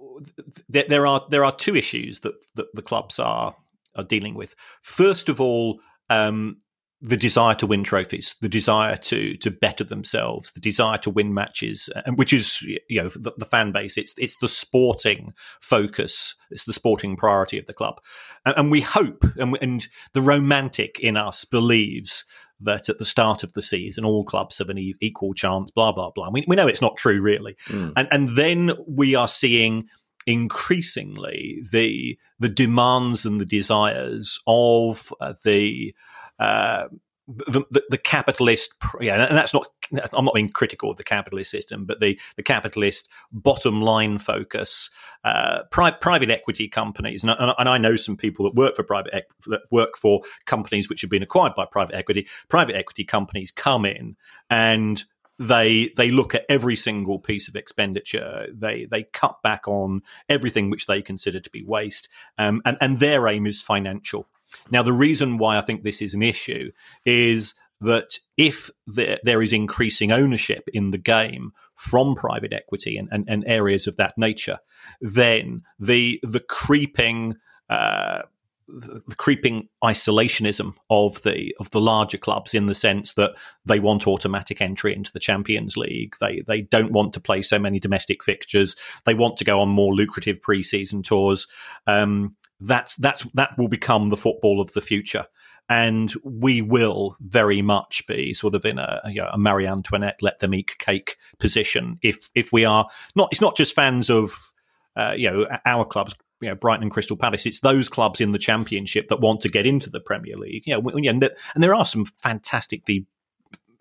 [0.69, 3.55] there, there are there are two issues that, that the clubs are
[3.95, 4.55] are dealing with.
[4.81, 6.57] First of all, um,
[7.01, 11.33] the desire to win trophies, the desire to to better themselves, the desire to win
[11.33, 13.97] matches, and which is you know the, the, fan base.
[13.97, 16.35] It's it's the sporting focus.
[16.51, 18.01] It's the sporting priority of the club,
[18.45, 22.25] and, and we hope, and, and the romantic in us believes
[22.61, 25.71] that at the start of the season all clubs have an equal chance.
[25.71, 26.29] Blah blah blah.
[26.29, 27.93] We we know it's not true really, mm.
[27.95, 29.87] and and then we are seeing
[30.27, 35.93] increasingly the the demands and the desires of uh, the
[36.39, 36.87] uh,
[37.29, 39.67] the, the, the, capitalist, yeah, and that's not.
[40.13, 44.89] I'm not being critical of the capitalist system, but the the capitalist bottom line focus,
[45.23, 48.83] uh, pri- private equity companies, and I, and I, know some people that work for
[48.83, 52.27] private that work for companies which have been acquired by private equity.
[52.47, 54.15] Private equity companies come in
[54.49, 55.05] and
[55.37, 58.47] they they look at every single piece of expenditure.
[58.51, 62.99] They they cut back on everything which they consider to be waste, um, and and
[62.99, 64.27] their aim is financial.
[64.71, 66.71] Now, the reason why I think this is an issue
[67.05, 73.25] is that if there, is increasing ownership in the game from private equity and, and,
[73.29, 74.59] and areas of that nature,
[74.99, 77.35] then the the creeping
[77.69, 78.23] uh,
[78.67, 83.31] the creeping isolationism of the of the larger clubs in the sense that
[83.65, 86.15] they want automatic entry into the Champions League.
[86.19, 88.75] They they don't want to play so many domestic fixtures.
[89.05, 91.47] They want to go on more lucrative preseason tours.
[91.87, 95.25] Um, that's that's that will become the football of the future.
[95.71, 100.17] And we will very much be sort of in a, you know, a Marie Antoinette
[100.21, 104.53] let them eat cake position if if we are not it's not just fans of
[104.95, 107.45] uh, you know our clubs you know Brighton and Crystal Palace.
[107.45, 110.63] It's those clubs in the championship that want to get into the Premier League.
[110.65, 113.05] You know and there are some fantastically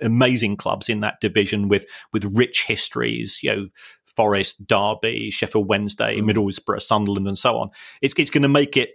[0.00, 3.68] amazing clubs in that division with with rich histories you know
[4.18, 6.28] Forest, Derby, Sheffield Wednesday, mm.
[6.28, 7.70] Middlesbrough, Sunderland, and so on.
[8.02, 8.90] It's it's going to make it.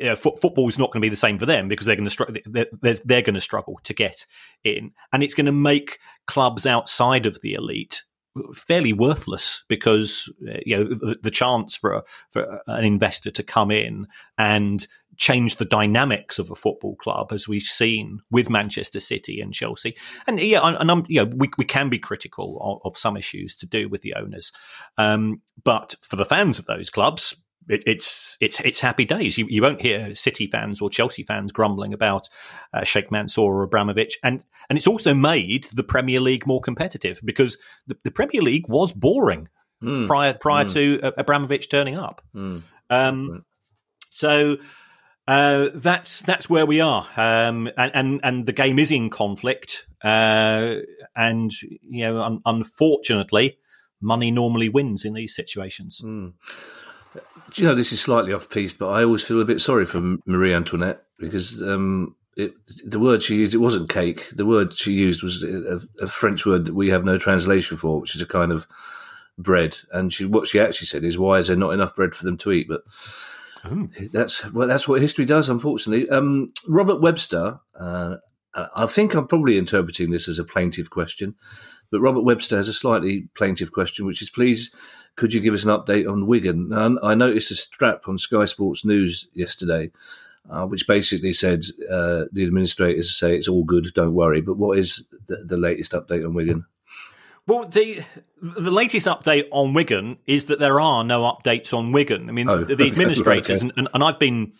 [0.00, 2.04] Uh, fo- football is not going to be the same for them because they're going
[2.04, 2.66] to str- they're,
[3.04, 4.24] they're going to struggle to get
[4.62, 8.04] in, and it's going to make clubs outside of the elite
[8.54, 13.42] fairly worthless because uh, you know the, the chance for a, for an investor to
[13.42, 14.06] come in
[14.38, 19.54] and change the dynamics of a football club, as we've seen with Manchester City and
[19.54, 19.96] Chelsea.
[20.26, 23.56] And yeah, and I'm, you know, we, we can be critical of, of some issues
[23.56, 24.52] to do with the owners,
[24.98, 27.34] um, but for the fans of those clubs,
[27.68, 29.38] it, it's it's it's happy days.
[29.38, 32.28] You, you won't hear City fans or Chelsea fans grumbling about
[32.72, 37.20] uh, Sheikh Mansour or Abramovich, and and it's also made the Premier League more competitive
[37.24, 39.48] because the, the Premier League was boring
[39.82, 40.06] mm.
[40.06, 40.72] prior prior mm.
[40.72, 42.22] to uh, Abramovich turning up.
[42.34, 42.62] Mm.
[42.90, 43.44] Um,
[44.10, 44.56] so
[45.28, 49.86] uh, that's that's where we are, um, and, and, and the game is in conflict,
[50.04, 50.76] uh,
[51.16, 53.58] and you know, un- unfortunately,
[54.00, 56.00] money normally wins in these situations.
[56.04, 56.34] Mm.
[57.52, 59.86] Do you know this is slightly off piece, but I always feel a bit sorry
[59.86, 64.28] for Marie Antoinette because um, it, the word she used it wasn't cake.
[64.32, 68.00] The word she used was a, a, French word that we have no translation for,
[68.00, 68.66] which is a kind of
[69.38, 69.76] bread.
[69.92, 72.36] And she, what she actually said is, "Why is there not enough bread for them
[72.38, 72.82] to eat?" But
[73.70, 73.88] Oh.
[74.12, 76.08] That's well, that's what history does, unfortunately.
[76.08, 78.16] Um, Robert Webster, uh,
[78.54, 81.34] I think I'm probably interpreting this as a plaintive question,
[81.90, 84.70] but Robert Webster has a slightly plaintive question, which is please,
[85.16, 86.72] could you give us an update on Wigan?
[86.72, 89.90] And I noticed a strap on Sky Sports News yesterday,
[90.50, 94.40] uh, which basically said uh, the administrators say it's all good, don't worry.
[94.40, 96.66] But what is the, the latest update on Wigan?
[97.46, 98.02] Well, the
[98.42, 102.28] the latest update on Wigan is that there are no updates on Wigan.
[102.28, 103.72] I mean, oh, the, the, administrators, okay.
[103.76, 104.52] and, and, I've been,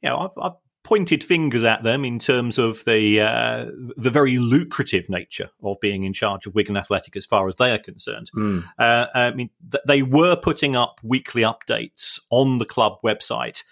[0.00, 0.52] you know, I've, I've,
[0.84, 3.66] pointed fingers at them in terms of the uh,
[3.96, 7.70] the very lucrative nature of being in charge of Wigan Athletic as far as they
[7.70, 8.30] are concerned.
[8.34, 8.64] Mm.
[8.78, 13.64] Uh, I mean, th- they were putting up weekly updates on the club website.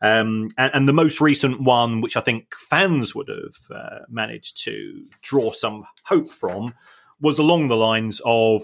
[0.00, 4.62] Um, and, and, the most recent one, which I think fans would have uh, managed
[4.62, 6.72] to draw some hope from,
[7.20, 8.62] was along the lines of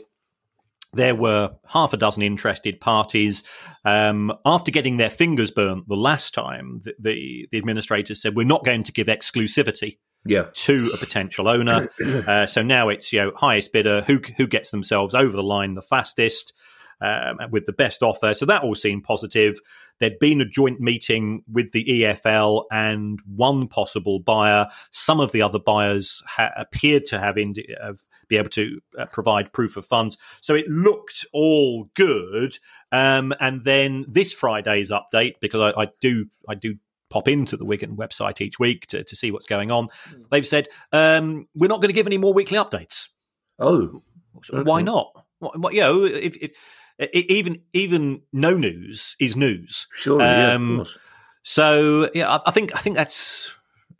[0.95, 3.45] there were half a dozen interested parties.
[3.85, 8.47] Um, after getting their fingers burnt the last time, the, the, the administrators said, We're
[8.47, 10.47] not going to give exclusivity yeah.
[10.53, 11.89] to a potential owner.
[12.27, 15.75] uh, so now it's you know highest bidder who who gets themselves over the line
[15.75, 16.53] the fastest
[17.01, 18.35] um, with the best offer.
[18.35, 19.59] So that all seemed positive.
[19.99, 24.67] There'd been a joint meeting with the EFL and one possible buyer.
[24.91, 29.07] Some of the other buyers ha- appeared to have, ind- have be able to uh,
[29.07, 30.17] provide proof of funds.
[30.41, 32.59] So it looked all good.
[32.93, 36.77] Um, and then this Friday's update, because I, I do I do
[37.11, 39.89] pop into the Wigan website each week to, to see what's going on.
[40.31, 43.09] They've said um, we're not going to give any more weekly updates.
[43.59, 44.03] Oh,
[44.65, 45.25] why not?
[45.39, 46.51] What, what, you know, if, if,
[47.13, 49.87] even even no news is news.
[49.97, 50.21] Sure.
[50.23, 50.85] Um, yeah,
[51.43, 53.53] so yeah, I, I, think I think that's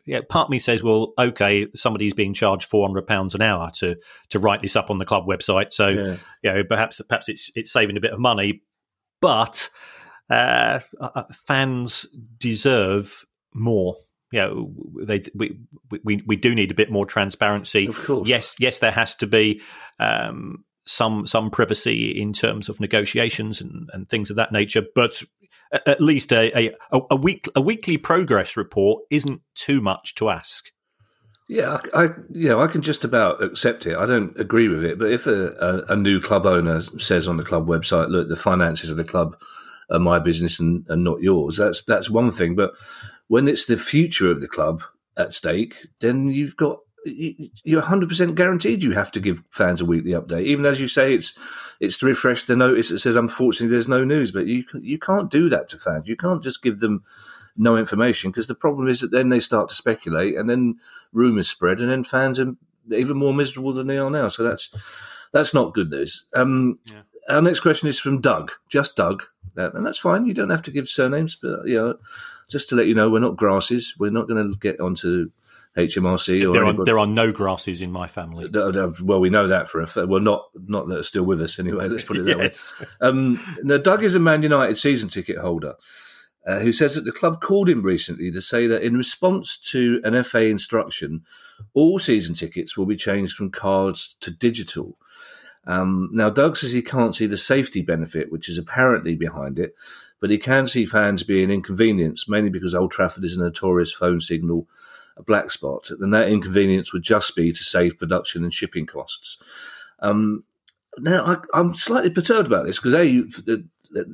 [0.05, 0.21] yeah.
[0.27, 3.97] Part of me says, well, okay, somebody's being charged four hundred pounds an hour to
[4.29, 5.71] to write this up on the club website.
[5.71, 6.17] So yeah.
[6.41, 8.63] you know, perhaps perhaps it's it's saving a bit of money,
[9.21, 9.69] but
[10.29, 13.95] uh, uh, fans deserve more.
[14.31, 15.57] You know, they we,
[16.03, 17.87] we we do need a bit more transparency.
[17.87, 18.27] Of course.
[18.27, 19.61] Yes, yes, there has to be.
[19.99, 24.83] Um, some some privacy in terms of negotiations and, and things of that nature.
[24.93, 25.23] But
[25.85, 30.71] at least a, a, a week a weekly progress report isn't too much to ask.
[31.47, 33.95] Yeah, I you know I can just about accept it.
[33.95, 37.37] I don't agree with it, but if a, a, a, new club owner says on
[37.37, 39.37] the club website, "Look, the finances of the club
[39.91, 42.55] are my business and, and not yours," that's that's one thing.
[42.55, 42.73] But
[43.27, 44.81] when it's the future of the club
[45.17, 50.11] at stake, then you've got you're 100% guaranteed you have to give fans a weekly
[50.11, 50.45] update.
[50.45, 51.37] Even as you say, it's
[51.79, 54.31] it's to refresh the notice that says, unfortunately, there's no news.
[54.31, 56.09] But you you can't do that to fans.
[56.09, 57.03] You can't just give them
[57.57, 60.75] no information because the problem is that then they start to speculate and then
[61.13, 62.53] rumours spread and then fans are
[62.91, 64.27] even more miserable than they are now.
[64.27, 64.69] So that's
[65.31, 66.25] that's not good news.
[66.33, 67.01] Um, yeah.
[67.35, 69.23] Our next question is from Doug, just Doug,
[69.55, 70.25] and that's fine.
[70.25, 71.95] You don't have to give surnames, but you know,
[72.49, 73.95] just to let you know, we're not grasses.
[73.97, 75.31] We're not going to get onto
[75.77, 76.53] HMRC.
[76.53, 78.47] there are there are no grasses in my family.
[78.49, 80.07] Well, we know that for a fact.
[80.07, 81.87] Well, not not that are still with us anyway.
[81.89, 82.73] Let's put it that yes.
[82.79, 82.87] way.
[83.01, 85.75] Um, now, Doug is a Man United season ticket holder.
[86.47, 89.99] Uh, who says that the club called him recently to say that in response to
[90.03, 91.25] an FA instruction,
[91.73, 94.95] all season tickets will be changed from cards to digital.
[95.65, 99.73] Um, now, Doug says he can't see the safety benefit, which is apparently behind it,
[100.21, 104.21] but he can see fans being inconvenienced, mainly because Old Trafford is a notorious phone
[104.21, 104.67] signal
[105.17, 109.37] a black spot, then that inconvenience would just be to save production and shipping costs.
[109.99, 110.43] Um,
[110.97, 113.29] now, I, am slightly perturbed about this because a you,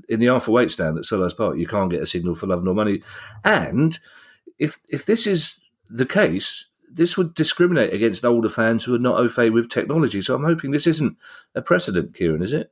[0.09, 2.63] in the Arthur Wait stand at Selhurst Park, you can't get a signal for love
[2.63, 3.01] nor money,
[3.43, 3.99] and
[4.57, 5.59] if if this is
[5.89, 10.21] the case, this would discriminate against older fans who are not au fait with technology.
[10.21, 11.17] So I'm hoping this isn't
[11.55, 12.71] a precedent, Kieran, is it?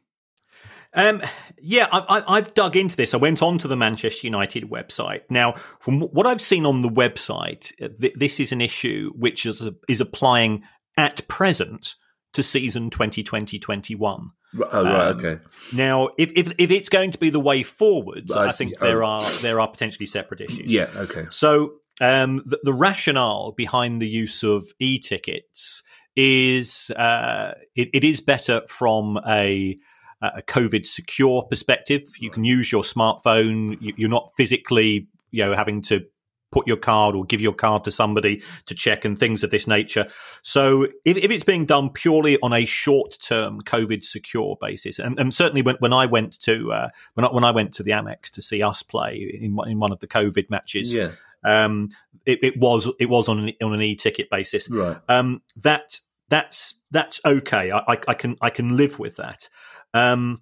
[0.93, 1.21] Um,
[1.61, 3.13] yeah, I, have dug into this.
[3.13, 5.21] I went on to the Manchester United website.
[5.29, 9.45] Now, from what I've seen on the website, uh, th- this is an issue which
[9.45, 10.63] is, is applying
[10.97, 11.95] at present
[12.33, 14.27] to season 2020-21.
[14.53, 15.39] Oh, right, um, okay.
[15.73, 19.03] Now, if, if, if it's going to be the way forward, I, I think there
[19.03, 19.07] oh.
[19.07, 20.71] are there are potentially separate issues.
[20.71, 21.27] Yeah, okay.
[21.29, 25.83] So um, the, the, rationale behind the use of e-tickets
[26.17, 29.77] is uh, it, it is better from a
[30.21, 32.03] a COVID secure perspective.
[32.19, 33.77] You can use your smartphone.
[33.79, 36.05] You're not physically, you know, having to
[36.51, 39.67] put your card or give your card to somebody to check and things of this
[39.67, 40.07] nature.
[40.41, 45.17] So if, if it's being done purely on a short term COVID secure basis, and,
[45.17, 47.91] and certainly when, when I went to uh, when I, when I went to the
[47.91, 51.11] Amex to see us play in in one of the COVID matches, Yeah.
[51.43, 51.87] um,
[52.25, 54.69] it, it was it was on an on an e ticket basis.
[54.69, 54.97] Right.
[55.07, 57.71] Um, that that's that's okay.
[57.71, 59.47] I, I, I can I can live with that.
[59.93, 60.41] Um,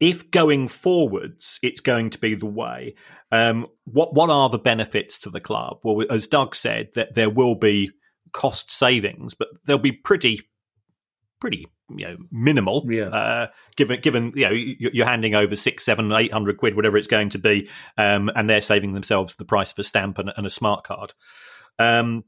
[0.00, 2.94] if going forwards, it's going to be the way.
[3.30, 5.78] Um, what what are the benefits to the club?
[5.84, 7.90] Well, as Doug said, that there will be
[8.32, 10.40] cost savings, but they'll be pretty
[11.40, 12.84] pretty you know minimal.
[12.88, 13.08] Yeah.
[13.08, 13.46] Uh,
[13.76, 17.06] given given you know you- you're handing over six, seven, eight hundred quid, whatever it's
[17.08, 20.46] going to be, um, and they're saving themselves the price of a stamp and, and
[20.46, 21.12] a smart card.
[21.78, 22.24] Um,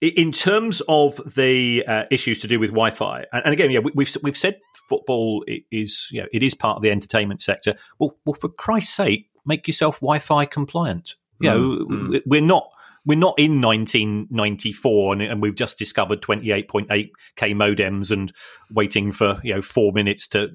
[0.00, 3.90] in terms of the uh, issues to do with Wi-Fi, and, and again, yeah, we,
[3.94, 7.74] we've we've said football is you know it is part of the entertainment sector.
[7.98, 11.16] Well, well, for Christ's sake, make yourself Wi-Fi compliant.
[11.40, 12.70] You know, Mm, we- we're not
[13.06, 17.10] we're not in 1994 and, and we've just discovered 28.8k
[17.54, 18.32] modems and
[18.70, 20.50] waiting for you know four minutes to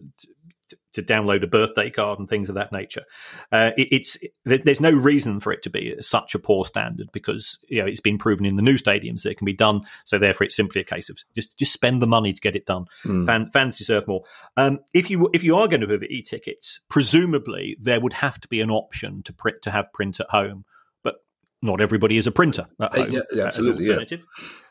[0.94, 3.04] to download a birthday card and things of that nature.
[3.52, 7.10] Uh, it, it's there- there's no reason for it to be such a poor standard
[7.12, 9.82] because you know it's been proven in the new stadiums that it can be done.
[10.06, 12.66] So therefore, it's simply a case of just just spend the money to get it
[12.66, 12.86] done.
[13.06, 13.26] Mm.
[13.26, 14.24] Fans fans deserve more.
[14.58, 18.48] Um, if you if you are going to have e-tickets, presumably there would have to
[18.48, 20.66] be an option to print to have print at home,
[21.04, 21.18] but
[21.62, 23.12] not everybody is a printer at Uh, home.
[23.12, 23.92] yeah, yeah, absolutely, yeah.
[23.94, 24.26] alternative.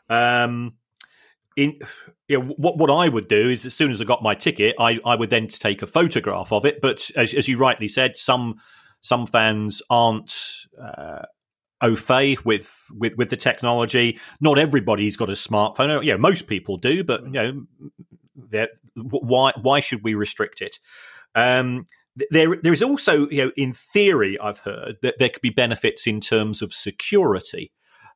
[0.09, 0.73] Um,
[1.55, 1.79] in
[2.27, 4.75] you know, what what I would do is as soon as I got my ticket,
[4.79, 6.81] I, I would then take a photograph of it.
[6.81, 8.55] But as, as you rightly said, some
[9.01, 10.33] some fans aren't
[10.81, 11.23] uh,
[11.81, 14.19] au fait with, with with the technology.
[14.39, 16.03] Not everybody's got a smartphone.
[16.03, 20.79] Yeah, most people do, but you know, why why should we restrict it?
[21.35, 21.85] Um,
[22.29, 26.07] there there is also you know in theory I've heard that there could be benefits
[26.07, 27.71] in terms of security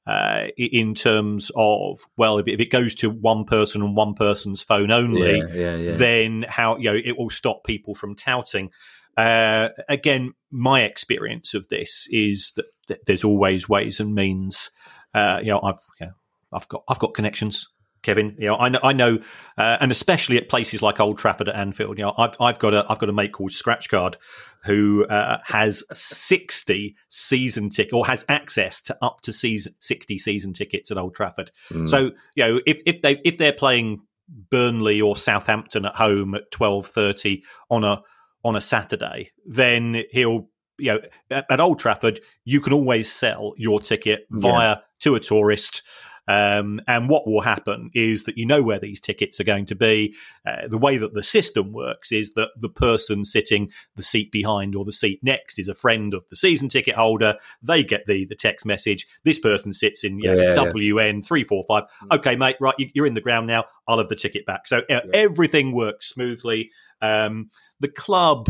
[0.07, 4.13] uh, in terms of well, if it, if it goes to one person and one
[4.13, 5.91] person's phone only, Yeah, yeah, yeah.
[5.97, 8.71] then how you know it will stop people from touting.
[9.17, 14.71] Uh, again, my experience of this is that, that there's always ways and means.
[15.13, 16.13] Uh, you know, I've you know,
[16.53, 17.67] I've got I've got connections.
[18.07, 19.19] Kevin, you know, I know, I know,
[19.57, 22.73] uh, and especially at places like Old Trafford at Anfield, you know, I've, I've got
[22.73, 24.15] a, I've got a mate called Scratch Card
[24.63, 30.53] who uh, has sixty season ticket or has access to up to season sixty season
[30.53, 31.51] tickets at Old Trafford.
[31.69, 31.89] Mm.
[31.89, 36.49] So you know, if if they if they're playing Burnley or Southampton at home at
[36.49, 38.03] twelve thirty on a
[38.45, 40.47] on a Saturday, then he'll
[40.77, 45.19] you know at, at Old Trafford you can always sell your ticket via to a
[45.19, 45.81] tourist.
[46.27, 49.75] Um, and what will happen is that you know where these tickets are going to
[49.75, 50.15] be.
[50.45, 54.75] Uh, the way that the system works is that the person sitting the seat behind
[54.75, 57.35] or the seat next is a friend of the season ticket holder.
[57.61, 59.07] They get the the text message.
[59.23, 60.71] This person sits in you know, Yeah, yeah.
[60.71, 61.83] WN three four five.
[62.11, 63.65] Okay, mate, right, you, you're in the ground now.
[63.87, 64.67] I'll have the ticket back.
[64.67, 66.71] So uh, everything works smoothly.
[67.01, 68.49] Um, the club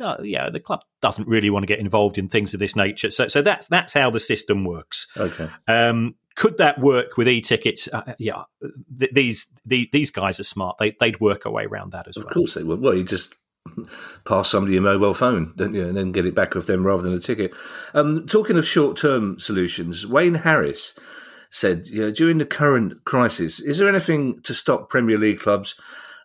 [0.00, 3.10] uh, yeah, the club doesn't really want to get involved in things of this nature.
[3.10, 5.06] So, so that's that's how the system works.
[5.16, 5.48] Okay.
[5.68, 7.88] Um, could that work with e-tickets?
[7.92, 8.44] Uh, yeah,
[8.98, 10.78] th- these the, these guys are smart.
[10.78, 12.30] They they'd work a way around that as Of well.
[12.30, 12.80] Of course they would.
[12.80, 13.34] Well, you just
[14.24, 17.02] pass somebody your mobile phone, don't you, and then get it back with them rather
[17.02, 17.54] than a ticket.
[17.92, 20.94] Um, talking of short-term solutions, Wayne Harris
[21.50, 25.76] said, you know, during the current crisis, is there anything to stop Premier League clubs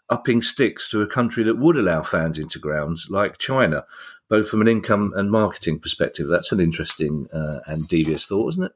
[0.10, 3.86] upping sticks to a country that would allow fans into grounds, like China,
[4.28, 6.28] both from an income and marketing perspective?
[6.28, 8.72] That's an interesting uh, and devious thought, isn't it?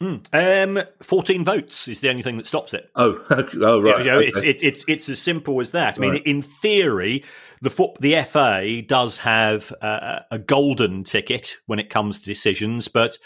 [0.00, 2.90] Um, fourteen votes is the only thing that stops it.
[2.94, 3.58] Oh, okay.
[3.62, 3.98] oh, right.
[3.98, 4.48] You know, it's, okay.
[4.48, 5.98] it's it's it's as simple as that.
[5.98, 6.26] I mean, Right.
[6.26, 7.24] in theory,
[7.62, 12.86] the foot, the FA does have uh, a golden ticket when it comes to decisions,
[12.86, 13.18] but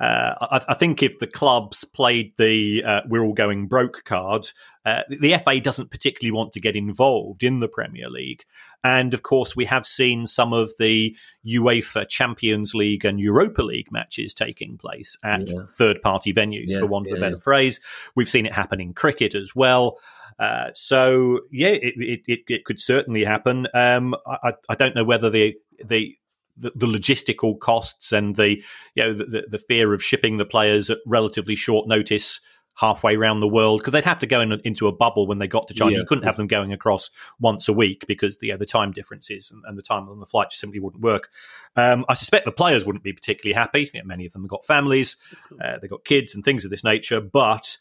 [0.00, 4.48] uh, I, I think if the clubs played the uh, "we're all going broke" card,
[4.84, 8.44] uh, the FA doesn't particularly want to get involved in the Premier League.
[8.82, 11.16] And of course, we have seen some of the
[11.46, 15.64] UEFA Champions League and Europa League matches taking place at Yeah.
[15.68, 17.80] third-party venues, Yeah, for want of yeah, a better phrase.
[18.14, 19.98] We've seen it happen in cricket as well.
[20.38, 23.68] Uh, so yeah, it, it, it, it could certainly happen.
[23.72, 25.54] Um, I, I- don't know whether the
[25.84, 26.16] the
[26.56, 28.62] the, the logistical costs and the
[28.94, 32.40] you know the, the fear of shipping the players at relatively short notice
[32.76, 35.46] halfway around the world because they'd have to go in, into a bubble when they
[35.46, 35.92] got to China.
[35.92, 35.98] Yeah.
[35.98, 39.50] You couldn't have them going across once a week because the, yeah, the time differences
[39.50, 41.30] and, and the time on the flight just simply wouldn't work.
[41.76, 43.90] Um, I suspect the players wouldn't be particularly happy.
[43.92, 45.16] You know, many of them have got families,
[45.60, 47.20] uh, they've got kids and things of this nature.
[47.20, 47.78] But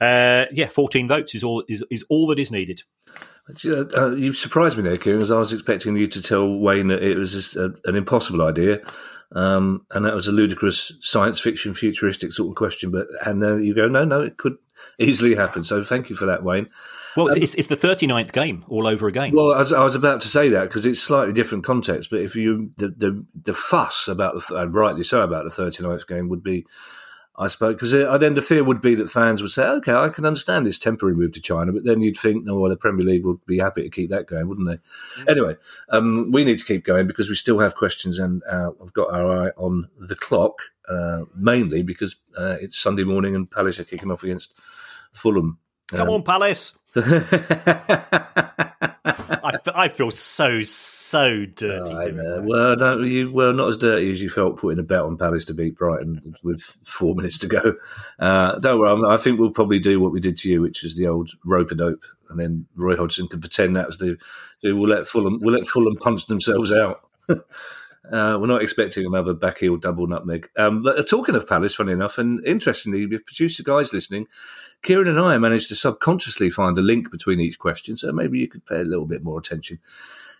[0.00, 2.82] uh, yeah, 14 votes is all is, is all that is needed.
[3.64, 6.88] Uh, uh, you surprised me there, Kieran, as I was expecting you to tell Wayne
[6.88, 8.80] that it was just a, an impossible idea.
[9.34, 12.90] Um, and that was a ludicrous science fiction, futuristic sort of question.
[12.90, 14.56] But and uh, you go, no, no, it could
[14.98, 15.64] easily happen.
[15.64, 16.68] So thank you for that, Wayne.
[17.16, 19.32] Well, it's, um, it's, it's, the 39th game all over again.
[19.34, 22.10] Well, I was, I was about to say that because it's slightly different context.
[22.10, 26.06] But if you the the, the fuss about the uh, rightly so about the 39th
[26.06, 26.66] game would be
[27.38, 30.24] I suppose, because then the fear would be that fans would say, okay, I can
[30.24, 33.26] understand this temporary move to China, but then you'd think, no, well, the Premier League
[33.26, 34.76] would be happy to keep that going, wouldn't they?
[34.76, 35.28] Mm-hmm.
[35.28, 35.56] Anyway,
[35.90, 39.12] um, we need to keep going because we still have questions and uh, I've got
[39.12, 43.84] our eye on the clock, uh, mainly because uh, it's Sunday morning and Palace are
[43.84, 44.54] kicking off against
[45.12, 45.58] Fulham.
[45.88, 46.74] Come um, on, Palace.
[49.46, 51.92] I, I feel so so dirty.
[51.92, 53.32] Oh, well, don't you?
[53.32, 56.34] Well, not as dirty as you felt putting a bet on Palace to beat Brighton
[56.42, 57.76] with four minutes to go.
[58.18, 60.96] Uh, don't worry, I think we'll probably do what we did to you, which is
[60.96, 64.18] the old rope a dope, and then Roy Hodgson can pretend that was the.
[64.64, 65.38] We'll let Fulham.
[65.40, 67.08] We'll let Fulham punch themselves out.
[68.12, 70.48] Uh, we're not expecting another back heel double nutmeg.
[70.56, 74.26] Um, but uh, talking of Palace, funny enough, and interestingly, if producer guys listening,
[74.82, 78.48] Kieran and I managed to subconsciously find a link between each question, so maybe you
[78.48, 79.80] could pay a little bit more attention,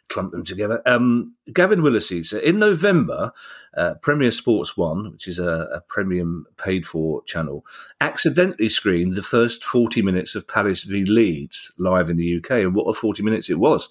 [0.08, 0.80] clump them together.
[0.86, 3.32] Um, Gavin Willis in November,
[3.76, 7.66] uh, Premier Sports One, which is a, a premium paid for channel,
[8.00, 12.74] accidentally screened the first 40 minutes of Palace v Leeds live in the UK, and
[12.74, 13.88] what a 40 minutes it was.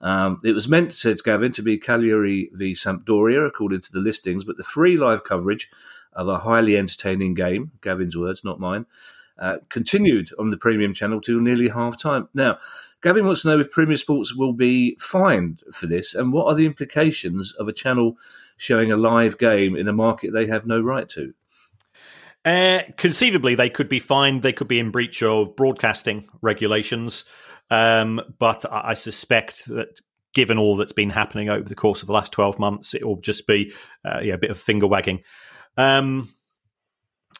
[0.00, 4.44] Um, it was meant, says Gavin, to be Cagliari v Sampdoria, according to the listings,
[4.44, 5.70] but the free live coverage
[6.12, 8.86] of a highly entertaining game, Gavin's words, not mine,
[9.38, 12.28] uh, continued on the premium channel till nearly half time.
[12.34, 12.58] Now,
[13.02, 16.54] Gavin wants to know if Premier Sports will be fined for this and what are
[16.54, 18.16] the implications of a channel
[18.56, 21.34] showing a live game in a market they have no right to.
[22.44, 24.42] Uh, conceivably, they could be fined.
[24.42, 27.24] They could be in breach of broadcasting regulations.
[27.70, 30.00] Um, but I suspect that
[30.34, 33.20] given all that's been happening over the course of the last 12 months, it will
[33.20, 33.72] just be
[34.04, 35.22] uh, yeah, a bit of finger wagging.
[35.76, 36.32] Um,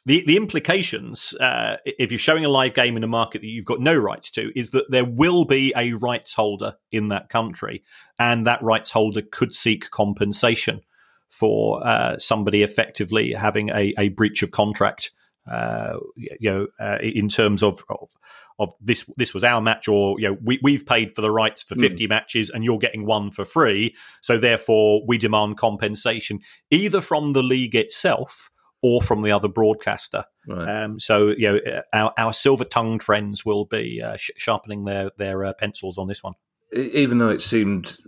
[0.07, 3.65] the, the implications, uh, if you're showing a live game in a market that you've
[3.65, 7.83] got no rights to, is that there will be a rights holder in that country,
[8.19, 10.81] and that rights holder could seek compensation
[11.29, 15.11] for uh, somebody effectively having a, a breach of contract
[15.51, 18.11] uh, you know, uh, in terms of, of,
[18.59, 21.63] of this this was our match, or you know, we we've paid for the rights
[21.63, 22.11] for fifty mm.
[22.11, 23.95] matches, and you're getting one for free.
[24.23, 26.41] So therefore, we demand compensation
[26.71, 28.51] either from the league itself
[28.83, 30.25] or from the other broadcaster.
[30.49, 30.69] Right.
[30.69, 34.85] Um, so you know, uh, our, our silver tongued friends will be uh, sh- sharpening
[34.85, 36.35] their their uh, pencils on this one.
[36.73, 37.99] Even though it seemed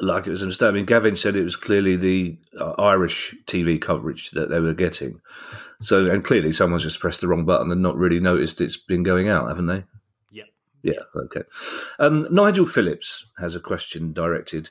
[0.00, 0.68] like it was a mistake.
[0.68, 4.74] I mean, Gavin said it was clearly the uh, Irish TV coverage that they were
[4.74, 5.20] getting.
[5.80, 9.02] So, and clearly someone's just pressed the wrong button and not really noticed it's been
[9.02, 9.84] going out, haven't they?
[10.30, 10.44] Yeah.
[10.82, 11.42] Yeah, okay.
[11.98, 14.70] Um, Nigel Phillips has a question directed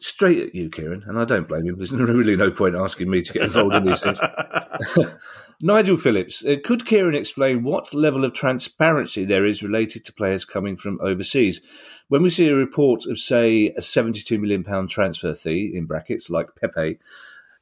[0.00, 1.76] straight at you, Kieran, and I don't blame him.
[1.76, 4.20] There's really no point asking me to get involved in these things.
[5.60, 10.44] Nigel Phillips, uh, could Kieran explain what level of transparency there is related to players
[10.44, 11.60] coming from overseas?
[12.08, 16.56] When we see a report of, say, a £72 million transfer fee, in brackets, like
[16.56, 16.98] Pepe,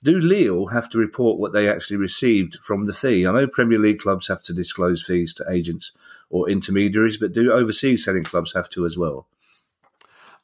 [0.03, 3.27] do Lille have to report what they actually received from the fee?
[3.27, 5.93] I know Premier League clubs have to disclose fees to agents
[6.31, 9.27] or intermediaries, but do overseas selling clubs have to as well?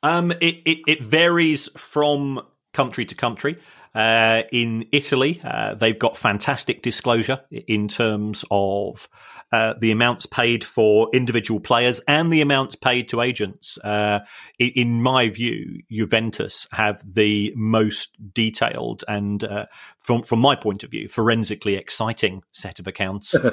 [0.05, 2.43] Um, it, it, it varies from
[2.75, 3.59] country to country.
[3.95, 9.09] Uh, in Italy, uh, they've got fantastic disclosure in terms of
[9.51, 13.79] uh, the amounts paid for individual players and the amounts paid to agents.
[13.79, 14.21] Uh,
[14.59, 19.67] in my view, Juventus have the most detailed and, uh,
[20.01, 23.35] from from my point of view, forensically exciting set of accounts.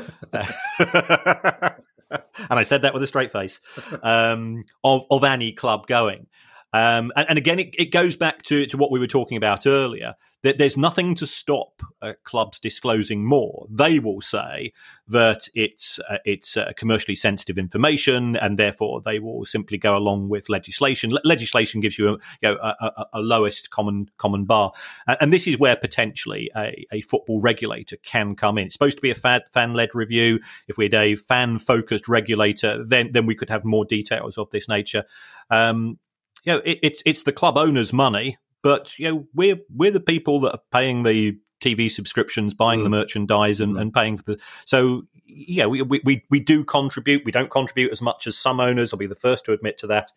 [2.11, 3.59] and I said that with a straight face
[4.03, 6.27] um, of of any club going.
[6.73, 9.67] Um, and, and, again, it, it, goes back to, to what we were talking about
[9.67, 10.15] earlier.
[10.43, 13.67] That there's nothing to stop uh, clubs disclosing more.
[13.69, 14.71] They will say
[15.07, 20.29] that it's uh, it's uh, commercially sensitive information, and therefore they will simply go along
[20.29, 21.11] with legislation.
[21.23, 24.71] legislation gives you a, you know, a, a, lowest common common bar,
[25.19, 28.65] and this is where potentially a, a, football regulator can come in.
[28.65, 30.39] It's supposed to be a fan led review.
[30.67, 34.49] If we had a fan focused regulator, then then we could have more details of
[34.49, 35.03] this nature.
[35.51, 35.99] Um,
[36.43, 39.99] you know, it, it's it's the club owner's money, but you know, we're we're the
[39.99, 42.83] people that are paying the TV subscriptions, buying mm.
[42.83, 43.81] the merchandise, and, mm.
[43.81, 44.39] and paying for the.
[44.65, 47.23] So yeah, we, we we do contribute.
[47.25, 48.91] We don't contribute as much as some owners.
[48.91, 50.11] I'll be the first to admit to that.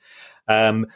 [0.47, 0.87] Um,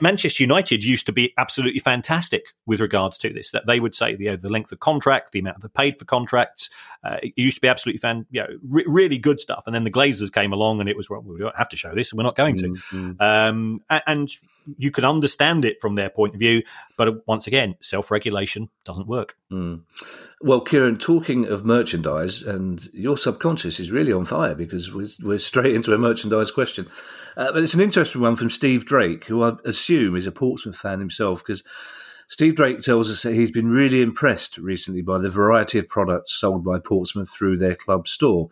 [0.00, 3.50] Manchester United used to be absolutely fantastic with regards to this.
[3.50, 6.70] That they would say the the length of contract, the amount they paid for contracts,
[7.04, 9.64] uh, it used to be absolutely fan, you know, re- really good stuff.
[9.66, 11.94] And then the Glazers came along, and it was well, we don't have to show
[11.94, 12.68] this, and we're not going to.
[12.68, 13.12] Mm-hmm.
[13.20, 14.30] Um, and
[14.78, 16.62] you can understand it from their point of view,
[16.96, 19.36] but once again, self regulation doesn't work.
[19.52, 19.82] Mm.
[20.40, 25.38] Well, Kieran, talking of merchandise, and your subconscious is really on fire because we're, we're
[25.38, 26.88] straight into a merchandise question.
[27.36, 30.76] Uh, but it's an interesting one from Steve Drake, who I assume is a Portsmouth
[30.76, 31.62] fan himself, because
[32.28, 36.32] Steve Drake tells us that he's been really impressed recently by the variety of products
[36.32, 38.48] sold by Portsmouth through their club store.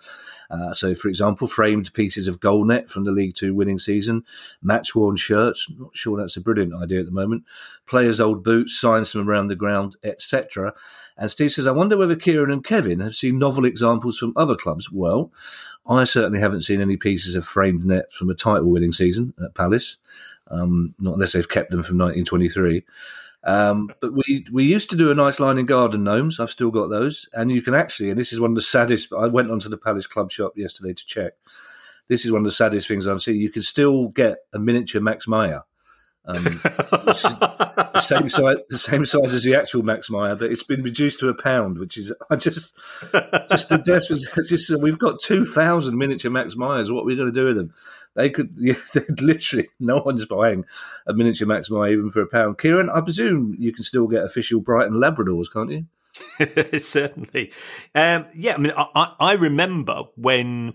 [0.48, 4.24] Uh, so, for example, framed pieces of goal net from the League Two winning season,
[4.62, 5.68] match worn shirts.
[5.76, 7.44] Not sure that's a brilliant idea at the moment.
[7.86, 10.72] Players' old boots, signs from around the ground, etc.
[11.16, 14.54] And Steve says, I wonder whether Kieran and Kevin have seen novel examples from other
[14.54, 14.92] clubs.
[14.92, 15.32] Well,
[15.86, 19.54] I certainly haven't seen any pieces of framed net from a title winning season at
[19.54, 19.98] Palace,
[20.48, 22.84] um, not unless they've kept them from 1923.
[23.44, 26.40] Um, but we we used to do a nice line in garden gnomes.
[26.40, 29.12] I've still got those, and you can actually, and this is one of the saddest.
[29.12, 31.34] I went onto the Palace Club shop yesterday to check.
[32.08, 33.40] This is one of the saddest things I've seen.
[33.40, 35.62] You can still get a miniature Max Meyer,
[36.26, 40.82] um, the same size, the same size as the actual Max Meyer, but it's been
[40.82, 42.74] reduced to a pound, which is I just
[43.50, 46.90] just the death was just we've got two thousand miniature Max Meyers.
[46.90, 47.74] What are we going to do with them?
[48.14, 48.74] They could yeah,
[49.20, 50.64] literally no one's buying
[51.06, 52.58] a miniature Max Meyer even for a pound.
[52.58, 55.86] Kieran, I presume you can still get official Brighton Labradors, can't you?
[56.78, 57.52] Certainly,
[57.94, 58.54] um, yeah.
[58.54, 60.74] I mean, I, I remember when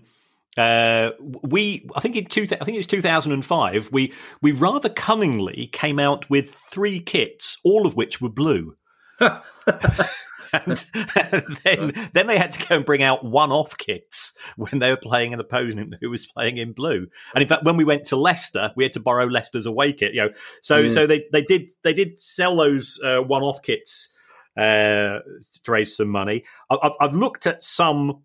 [0.58, 3.90] uh, we, I think in two, I think it was 2005.
[3.92, 4.12] We
[4.42, 8.76] we rather cunningly came out with three kits, all of which were blue.
[10.52, 10.86] and,
[11.32, 14.96] and, then then they had to go and bring out one-off kits when they were
[14.96, 17.06] playing an opponent who was playing in blue.
[17.34, 20.14] And in fact, when we went to Leicester, we had to borrow Leicester's away kit.
[20.14, 20.30] You know,
[20.62, 20.90] so mm.
[20.90, 24.08] so they, they did they did sell those uh, one-off kits
[24.56, 25.20] uh,
[25.62, 26.44] to raise some money.
[26.70, 28.22] I've, I've looked at some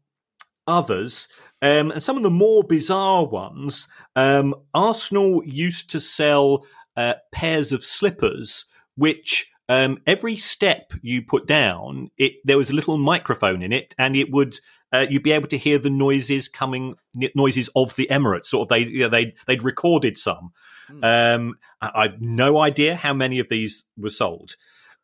[0.67, 1.27] others.
[1.61, 6.65] Um, and some of the more bizarre ones, um, Arsenal used to sell
[6.97, 8.65] uh, pairs of slippers,
[8.95, 13.95] which um, every step you put down, it there was a little microphone in it,
[13.97, 14.57] and it would
[14.91, 16.95] uh, you'd be able to hear the noises coming,
[17.33, 18.45] noises of the Emirates.
[18.45, 20.51] Sort of they you know, they they'd recorded some.
[20.89, 21.35] Mm.
[21.35, 24.55] Um, I, have no idea how many of these were sold.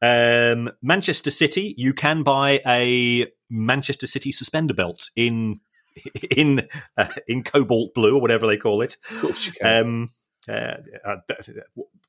[0.01, 5.59] Um, Manchester City, you can buy a Manchester City suspender belt in
[6.35, 8.97] in uh, in cobalt blue or whatever they call it.
[9.09, 9.81] Of course you can.
[9.81, 10.09] Um,
[10.49, 11.17] uh, uh,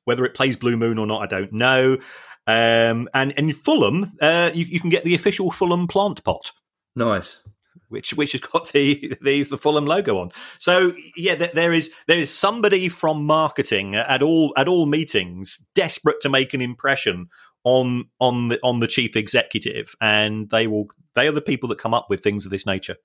[0.05, 1.97] whether it plays Blue Moon or not, I don't know.
[2.45, 6.51] Um, and in Fulham, uh, you, you, can get the official Fulham plant pot.
[6.95, 7.41] Nice.
[7.89, 10.31] Which which has got the, the, the Fulham logo on.
[10.59, 16.19] So yeah, there is there is somebody from marketing at all at all meetings desperate
[16.21, 17.27] to make an impression
[17.63, 21.77] on on the on the chief executive, and they will they are the people that
[21.77, 22.97] come up with things of this nature.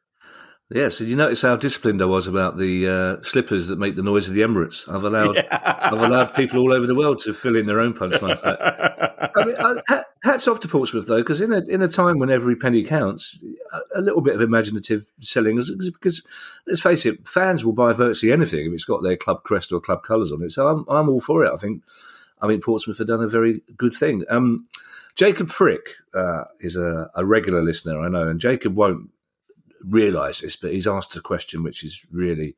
[0.70, 4.02] Yeah, so you notice how disciplined I was about the uh, slippers that make the
[4.02, 4.86] noise of the Emirates.
[4.86, 5.78] I've allowed yeah.
[5.80, 8.38] I've allowed people all over the world to fill in their own punchlines.
[8.44, 12.30] I mean, I, hats off to Portsmouth though, because in a in a time when
[12.30, 13.42] every penny counts,
[13.72, 16.22] a, a little bit of imaginative selling is because
[16.66, 19.80] let's face it, fans will buy virtually anything if it's got their club crest or
[19.80, 20.52] club colours on it.
[20.52, 21.52] So I'm I'm all for it.
[21.52, 21.82] I think
[22.42, 24.24] I mean Portsmouth have done a very good thing.
[24.28, 24.66] Um,
[25.14, 29.08] Jacob Frick uh, is a, a regular listener, I know, and Jacob won't
[29.84, 32.56] realise this, but he's asked a question which is really,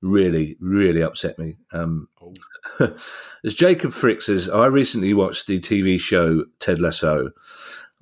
[0.00, 1.56] really, really upset me.
[1.72, 2.34] Um, oh.
[3.44, 7.30] as Jacob Frick says, I recently watched the TV show Ted Lasso,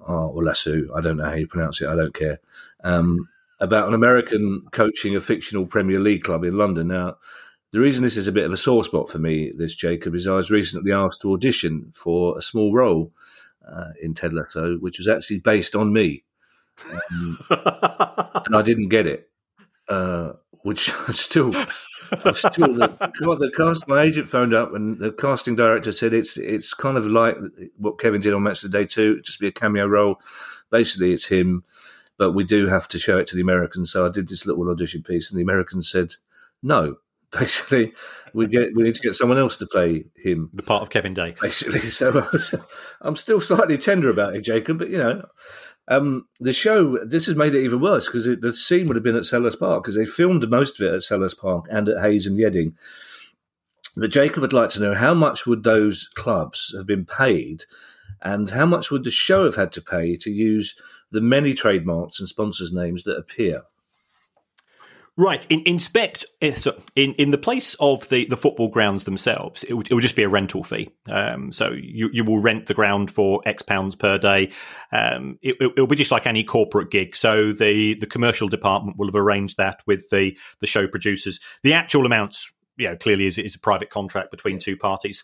[0.07, 2.41] oh, or Lasso, I don't know how you pronounce it, I don't care,
[2.83, 3.29] um,
[3.61, 6.89] about an American coaching a fictional Premier League club in London.
[6.89, 7.17] Now,
[7.73, 10.27] the reason this is a bit of a sore spot for me, this Jacob, is
[10.27, 13.13] I was recently asked to audition for a small role
[13.67, 16.25] uh, in Ted Lasso, which was actually based on me.
[16.93, 17.39] Um,
[18.47, 19.29] and I didn't get it,
[19.89, 23.89] uh, which I still, I still the, the cast.
[23.89, 27.37] My agent phoned up, and the casting director said it's it's kind of like
[27.77, 30.21] what Kevin did on Match of the Day Two, just be a cameo role.
[30.71, 31.65] Basically, it's him,
[32.17, 33.91] but we do have to show it to the Americans.
[33.91, 36.15] So I did this little audition piece, and the Americans said
[36.63, 36.97] no.
[37.39, 37.93] Basically,
[38.35, 41.15] we get we need to get someone else to play him, the part of Kevin
[41.15, 41.37] Day.
[41.41, 42.27] Basically, so
[43.01, 44.79] I'm still slightly tender about it, Jacob.
[44.79, 45.27] But you know,
[45.91, 49.17] um, the show, this has made it even worse because the scene would have been
[49.17, 52.27] at Selhurst Park because they filmed most of it at Selhurst Park and at Hayes
[52.27, 52.75] and Yeading.
[53.97, 57.65] But Jacob would like to know how much would those clubs have been paid
[58.23, 60.77] And how much would the show have had to pay to use
[61.11, 63.63] the many trademarks and sponsors' names that appear?
[65.21, 65.47] Right.
[65.51, 66.57] In, inspect eh,
[66.97, 69.65] in in the place of the, the football grounds themselves.
[69.65, 70.89] It would, it would just be a rental fee.
[71.11, 74.51] Um, so you, you will rent the ground for X pounds per day.
[74.93, 77.15] Um, it, it will be just like any corporate gig.
[77.15, 81.39] So the the commercial department will have arranged that with the the show producers.
[81.63, 85.23] The actual amounts you know, clearly is, is a private contract between two parties.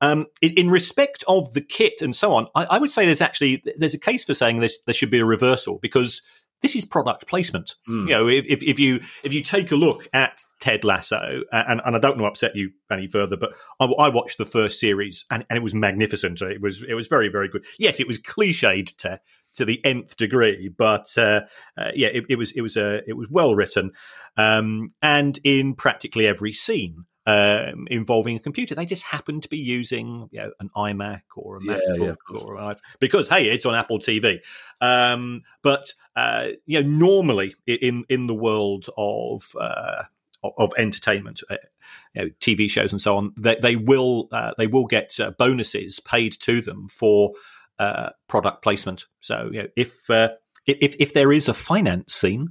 [0.00, 3.20] Um, in, in, respect of the kit and so on, I, I, would say there's
[3.20, 6.22] actually there's a case for saying this, there should be a reversal because
[6.64, 7.74] this is product placement.
[7.86, 8.04] Mm.
[8.04, 11.82] You know, if, if, if, you if you take a look at Ted Lasso, and,
[11.84, 14.80] and I don't want to upset you any further, but I, I watched the first
[14.80, 16.40] series and, and, it was magnificent.
[16.40, 17.66] It was it was very very good.
[17.78, 19.20] Yes, it was cliched to
[19.56, 21.42] to the nth degree, but uh,
[21.76, 23.92] uh, yeah, it, it, was it was uh, it was well written,
[24.38, 28.74] um, and in practically every scene um, involving a computer.
[28.74, 32.56] They just happen to be using you know, an iMac or a MacBook yeah, or
[32.56, 34.40] an because hey, it's on Apple TV.
[34.80, 40.04] Um, but uh, you know, normally in in the world of uh,
[40.42, 41.56] of entertainment, uh,
[42.14, 45.30] you know, TV shows and so on, they, they will uh, they will get uh,
[45.38, 47.32] bonuses paid to them for
[47.78, 49.06] uh, product placement.
[49.20, 50.10] So you know, if
[50.66, 52.48] if if there is a finance scene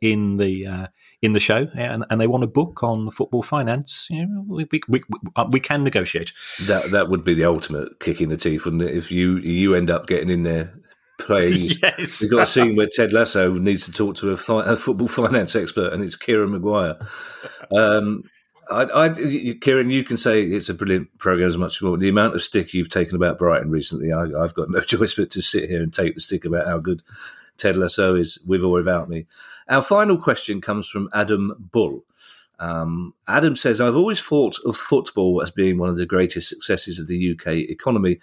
[0.00, 0.90] in the
[1.22, 4.66] in the show and, and they want a book on football finance, you know, we,
[4.70, 5.02] we, we,
[5.50, 6.32] we, can negotiate.
[6.62, 8.94] That that would be the ultimate kick in the teeth, wouldn't it?
[8.94, 10.74] If you you end up getting in there
[11.18, 12.20] playing, yes.
[12.20, 15.08] you've got a scene where Ted Lasso needs to talk to a, fi- a football
[15.22, 16.98] finance expert, and it's Kieran Maguire.
[17.74, 18.24] Um,
[18.68, 19.08] I, I,
[19.60, 22.00] Kieran, you can say it's a brilliant program as much as you want.
[22.00, 25.30] The amount of stick you've taken about Brighton recently, I, have got no choice but
[25.30, 27.02] to sit here and take the stick about how good
[27.58, 29.26] Ted Lasso is with or without me.
[29.68, 32.04] Our final question comes from Adam Bull.
[32.58, 36.98] Um, Adam says, I've always thought of football as being one of the greatest successes
[36.98, 38.20] of the UK economy.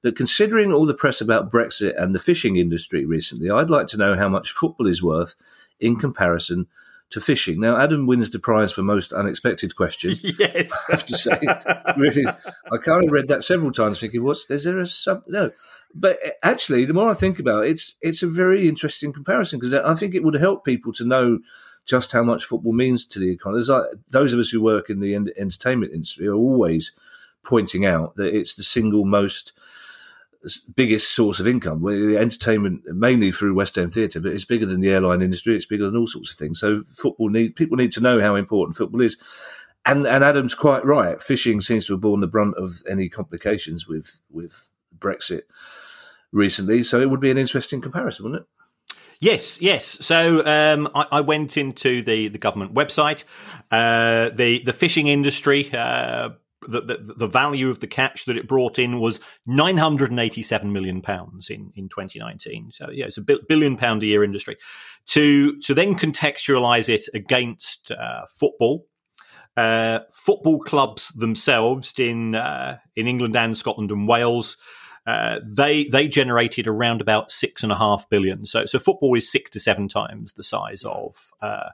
[0.00, 3.98] But considering all the press about Brexit and the fishing industry recently, I'd like to
[3.98, 5.34] know how much football is worth
[5.78, 6.68] in comparison
[7.12, 7.60] to fishing.
[7.60, 10.16] Now, Adam wins the prize for most unexpected question.
[10.22, 11.38] Yes, I have to say,
[11.96, 15.50] really, I kind of read that several times, thinking, "What's is there a sub?" No,
[15.94, 19.58] but eh, actually, the more I think about it, it's it's a very interesting comparison
[19.58, 21.40] because I think it would help people to know
[21.84, 23.62] just how much football means to the economy.
[23.64, 26.92] Like, those of us who work in the entertainment industry are always
[27.44, 29.52] pointing out that it's the single most
[30.74, 31.86] biggest source of income.
[31.86, 35.56] Entertainment mainly through West End theatre, but it's bigger than the airline industry.
[35.56, 36.60] It's bigger than all sorts of things.
[36.60, 39.16] So football need people need to know how important football is.
[39.84, 41.22] And and Adam's quite right.
[41.22, 45.42] Fishing seems to have borne the brunt of any complications with with Brexit
[46.32, 46.82] recently.
[46.82, 48.48] So it would be an interesting comparison, wouldn't it?
[49.22, 49.84] Yes, yes.
[49.84, 53.22] So um, I, I, went into the, the government website.
[53.70, 56.30] Uh, the the fishing industry uh,
[56.68, 61.50] the, the, the, value of the catch that it brought in was 987 million pounds
[61.50, 62.72] in, in 2019.
[62.72, 64.56] So yeah, it's a billion pound a year industry.
[65.06, 68.86] To to then contextualize it against uh, football,
[69.56, 74.56] uh, football clubs themselves in uh, in England and Scotland and Wales.
[75.06, 78.46] Uh, they they generated around about six and a half billion.
[78.46, 81.70] So so football is six to seven times the size of uh,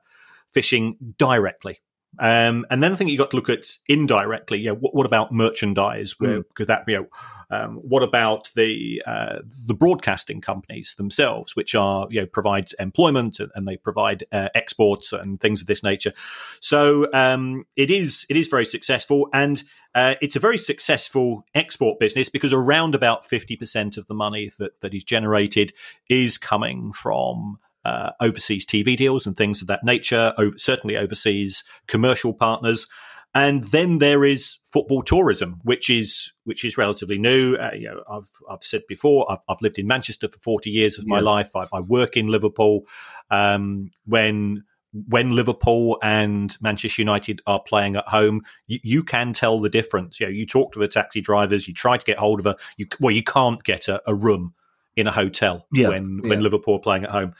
[0.52, 1.80] fishing directly.
[2.18, 4.58] Um, and then I think you got to look at indirectly.
[4.58, 6.18] Yeah, what, what about merchandise?
[6.18, 6.54] Where mm.
[6.54, 6.92] could that be?
[6.92, 7.08] You know,
[7.50, 13.40] um, what about the uh, the broadcasting companies themselves, which are you know provide employment
[13.40, 16.12] and, and they provide uh, exports and things of this nature?
[16.60, 19.62] So um, it is it is very successful, and
[19.94, 24.50] uh, it's a very successful export business because around about fifty percent of the money
[24.58, 25.72] that that is generated
[26.08, 27.58] is coming from
[27.88, 32.86] uh, overseas TV deals and things of that nature, over, certainly overseas commercial partners.
[33.34, 37.54] And then there is football tourism, which is which is relatively new.
[37.56, 40.98] Uh, you know, I've I've said before, I've, I've, lived in Manchester for forty years
[40.98, 41.24] of my yeah.
[41.24, 41.54] life.
[41.54, 42.86] I, I, work in Liverpool.
[43.30, 49.60] Um, when when Liverpool and Manchester United are playing at home, you, you, can tell
[49.60, 50.18] the difference.
[50.18, 52.56] You know, you talk to the taxi drivers, you try to get hold of a,
[52.78, 54.54] you, well, you can't get a, a room
[54.96, 56.30] in a hotel yeah, when yeah.
[56.30, 57.34] when Liverpool are playing at home.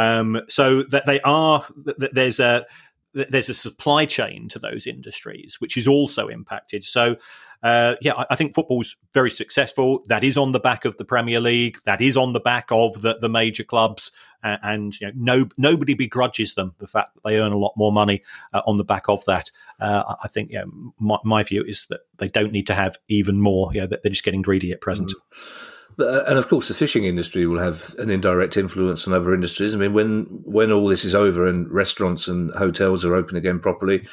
[0.00, 1.66] Um, so that they are
[2.12, 2.64] there's a
[3.12, 6.84] there's a supply chain to those industries which is also impacted.
[6.84, 7.16] So.
[7.62, 10.02] Uh, yeah, I, I, think football's very successful.
[10.06, 11.76] That is on the back of the Premier League.
[11.84, 15.48] That is on the back of the, the major clubs, uh, and you know, no
[15.58, 18.22] nobody begrudges them the fact that they earn a lot more money
[18.54, 19.50] uh, on the back of that.
[19.78, 20.64] Uh, I think, yeah,
[20.98, 23.70] my, my, view is that they don't need to have even more.
[23.74, 25.10] Yeah, they're just getting greedy at present.
[25.10, 25.70] Mm.
[25.98, 29.74] Uh, and of course, the fishing industry will have an indirect influence on other industries.
[29.74, 33.58] I mean, when when all this is over and restaurants and hotels are open again
[33.58, 34.06] properly,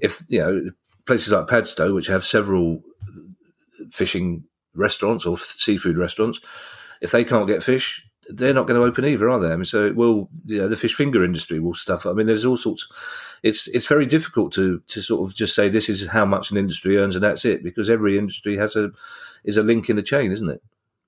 [0.00, 0.70] if you know
[1.06, 2.82] places like Padstow, which have several
[3.90, 4.44] fishing
[4.74, 6.40] restaurants or seafood restaurants,
[7.00, 9.48] if they can't get fish, they're not going to open either, are they?
[9.48, 12.06] I mean, so it will you know, the fish finger industry will stuff.
[12.06, 12.86] I mean, there's all sorts.
[13.42, 16.56] It's it's very difficult to to sort of just say this is how much an
[16.56, 18.90] industry earns and that's it because every industry has a
[19.44, 20.62] is a link in the chain, isn't it?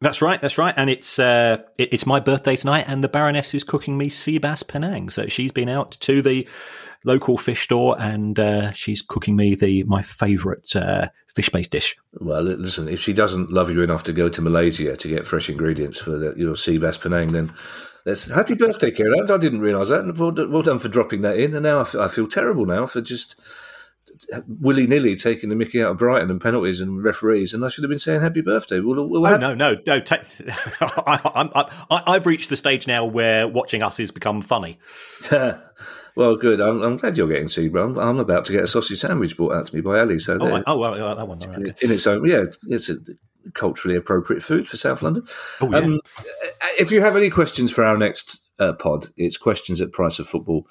[0.04, 0.38] That's right.
[0.38, 0.74] That's right.
[0.76, 4.36] And it's uh, it, it's my birthday tonight, and the Baroness is cooking me sea
[4.36, 5.08] bass Penang.
[5.08, 6.46] So she's been out to the
[7.06, 11.96] local fish store, and uh, she's cooking me the my favourite uh, fish based dish.
[12.20, 15.48] Well, listen, if she doesn't love you enough to go to Malaysia to get fresh
[15.48, 17.50] ingredients for the, your sea bass Penang, then
[18.04, 19.30] that's happy birthday, Kieran.
[19.30, 20.00] I didn't realise that.
[20.00, 21.54] And well, well, done for dropping that in.
[21.54, 23.40] And now I feel, I feel terrible now for just
[24.46, 27.84] willy nilly taking the Mickey out of Brighton and penalties and referees, and I should
[27.84, 28.80] have been saying happy birthday.
[28.80, 30.00] We'll, we'll oh have- no, no, no!
[30.00, 30.22] Ta-
[31.90, 34.78] I, have reached the stage now where watching us has become funny.
[35.30, 36.60] well, good.
[36.60, 37.76] I'm, I'm, glad you're getting seed.
[37.76, 40.18] I'm, I'm about to get a sausage sandwich brought out to me by Ali.
[40.18, 41.74] So oh, oh well, that one right, okay.
[41.82, 42.96] in its own, yeah, it's a
[43.52, 45.24] culturally appropriate food for South London.
[45.60, 45.78] Oh, yeah.
[45.78, 46.00] Um,
[46.78, 50.28] if you have any questions for our next uh, pod, it's questions at Price of
[50.28, 50.66] Football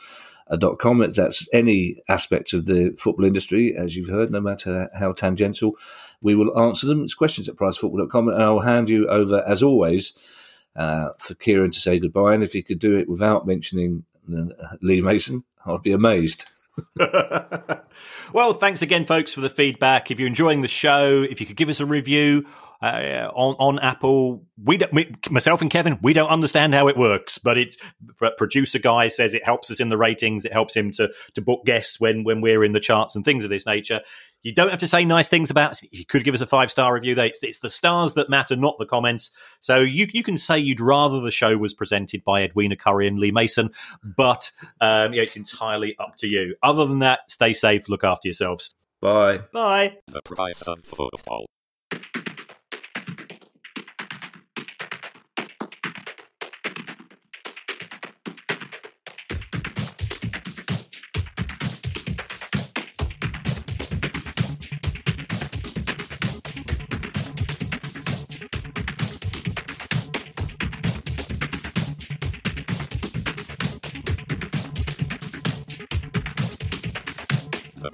[0.80, 1.00] com.
[1.12, 5.74] That's any aspect of the football industry, as you've heard, no matter how tangential.
[6.22, 7.04] We will answer them.
[7.04, 8.30] It's questions at pricefootball.com.
[8.30, 10.14] And I'll hand you over, as always,
[10.76, 12.34] uh, for Kieran to say goodbye.
[12.34, 14.46] And if he could do it without mentioning uh,
[14.82, 16.50] Lee Mason, I'd be amazed.
[18.34, 20.10] well, thanks again, folks, for the feedback.
[20.10, 22.48] If you're enjoying the show, if you could give us a review
[22.84, 24.46] uh, on on Apple.
[24.62, 27.78] We don't, we, myself and Kevin, we don't understand how it works, but it's
[28.38, 30.44] producer guy says it helps us in the ratings.
[30.44, 33.46] It helps him to to book guests when when we're in the charts and things
[33.46, 34.02] of this nature.
[34.42, 35.82] You don't have to say nice things about us.
[35.94, 37.18] You could give us a five star review.
[37.18, 39.32] It's, it's the stars that matter, not the comments.
[39.62, 43.18] So you you can say you'd rather the show was presented by Edwina Currie and
[43.18, 43.70] Lee Mason,
[44.04, 46.56] but um, yeah, it's entirely up to you.
[46.62, 48.74] Other than that, stay safe, look after yourselves.
[49.00, 49.40] Bye.
[49.54, 49.98] Bye.
[50.08, 51.46] The price of football.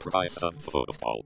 [0.09, 1.25] Price of football.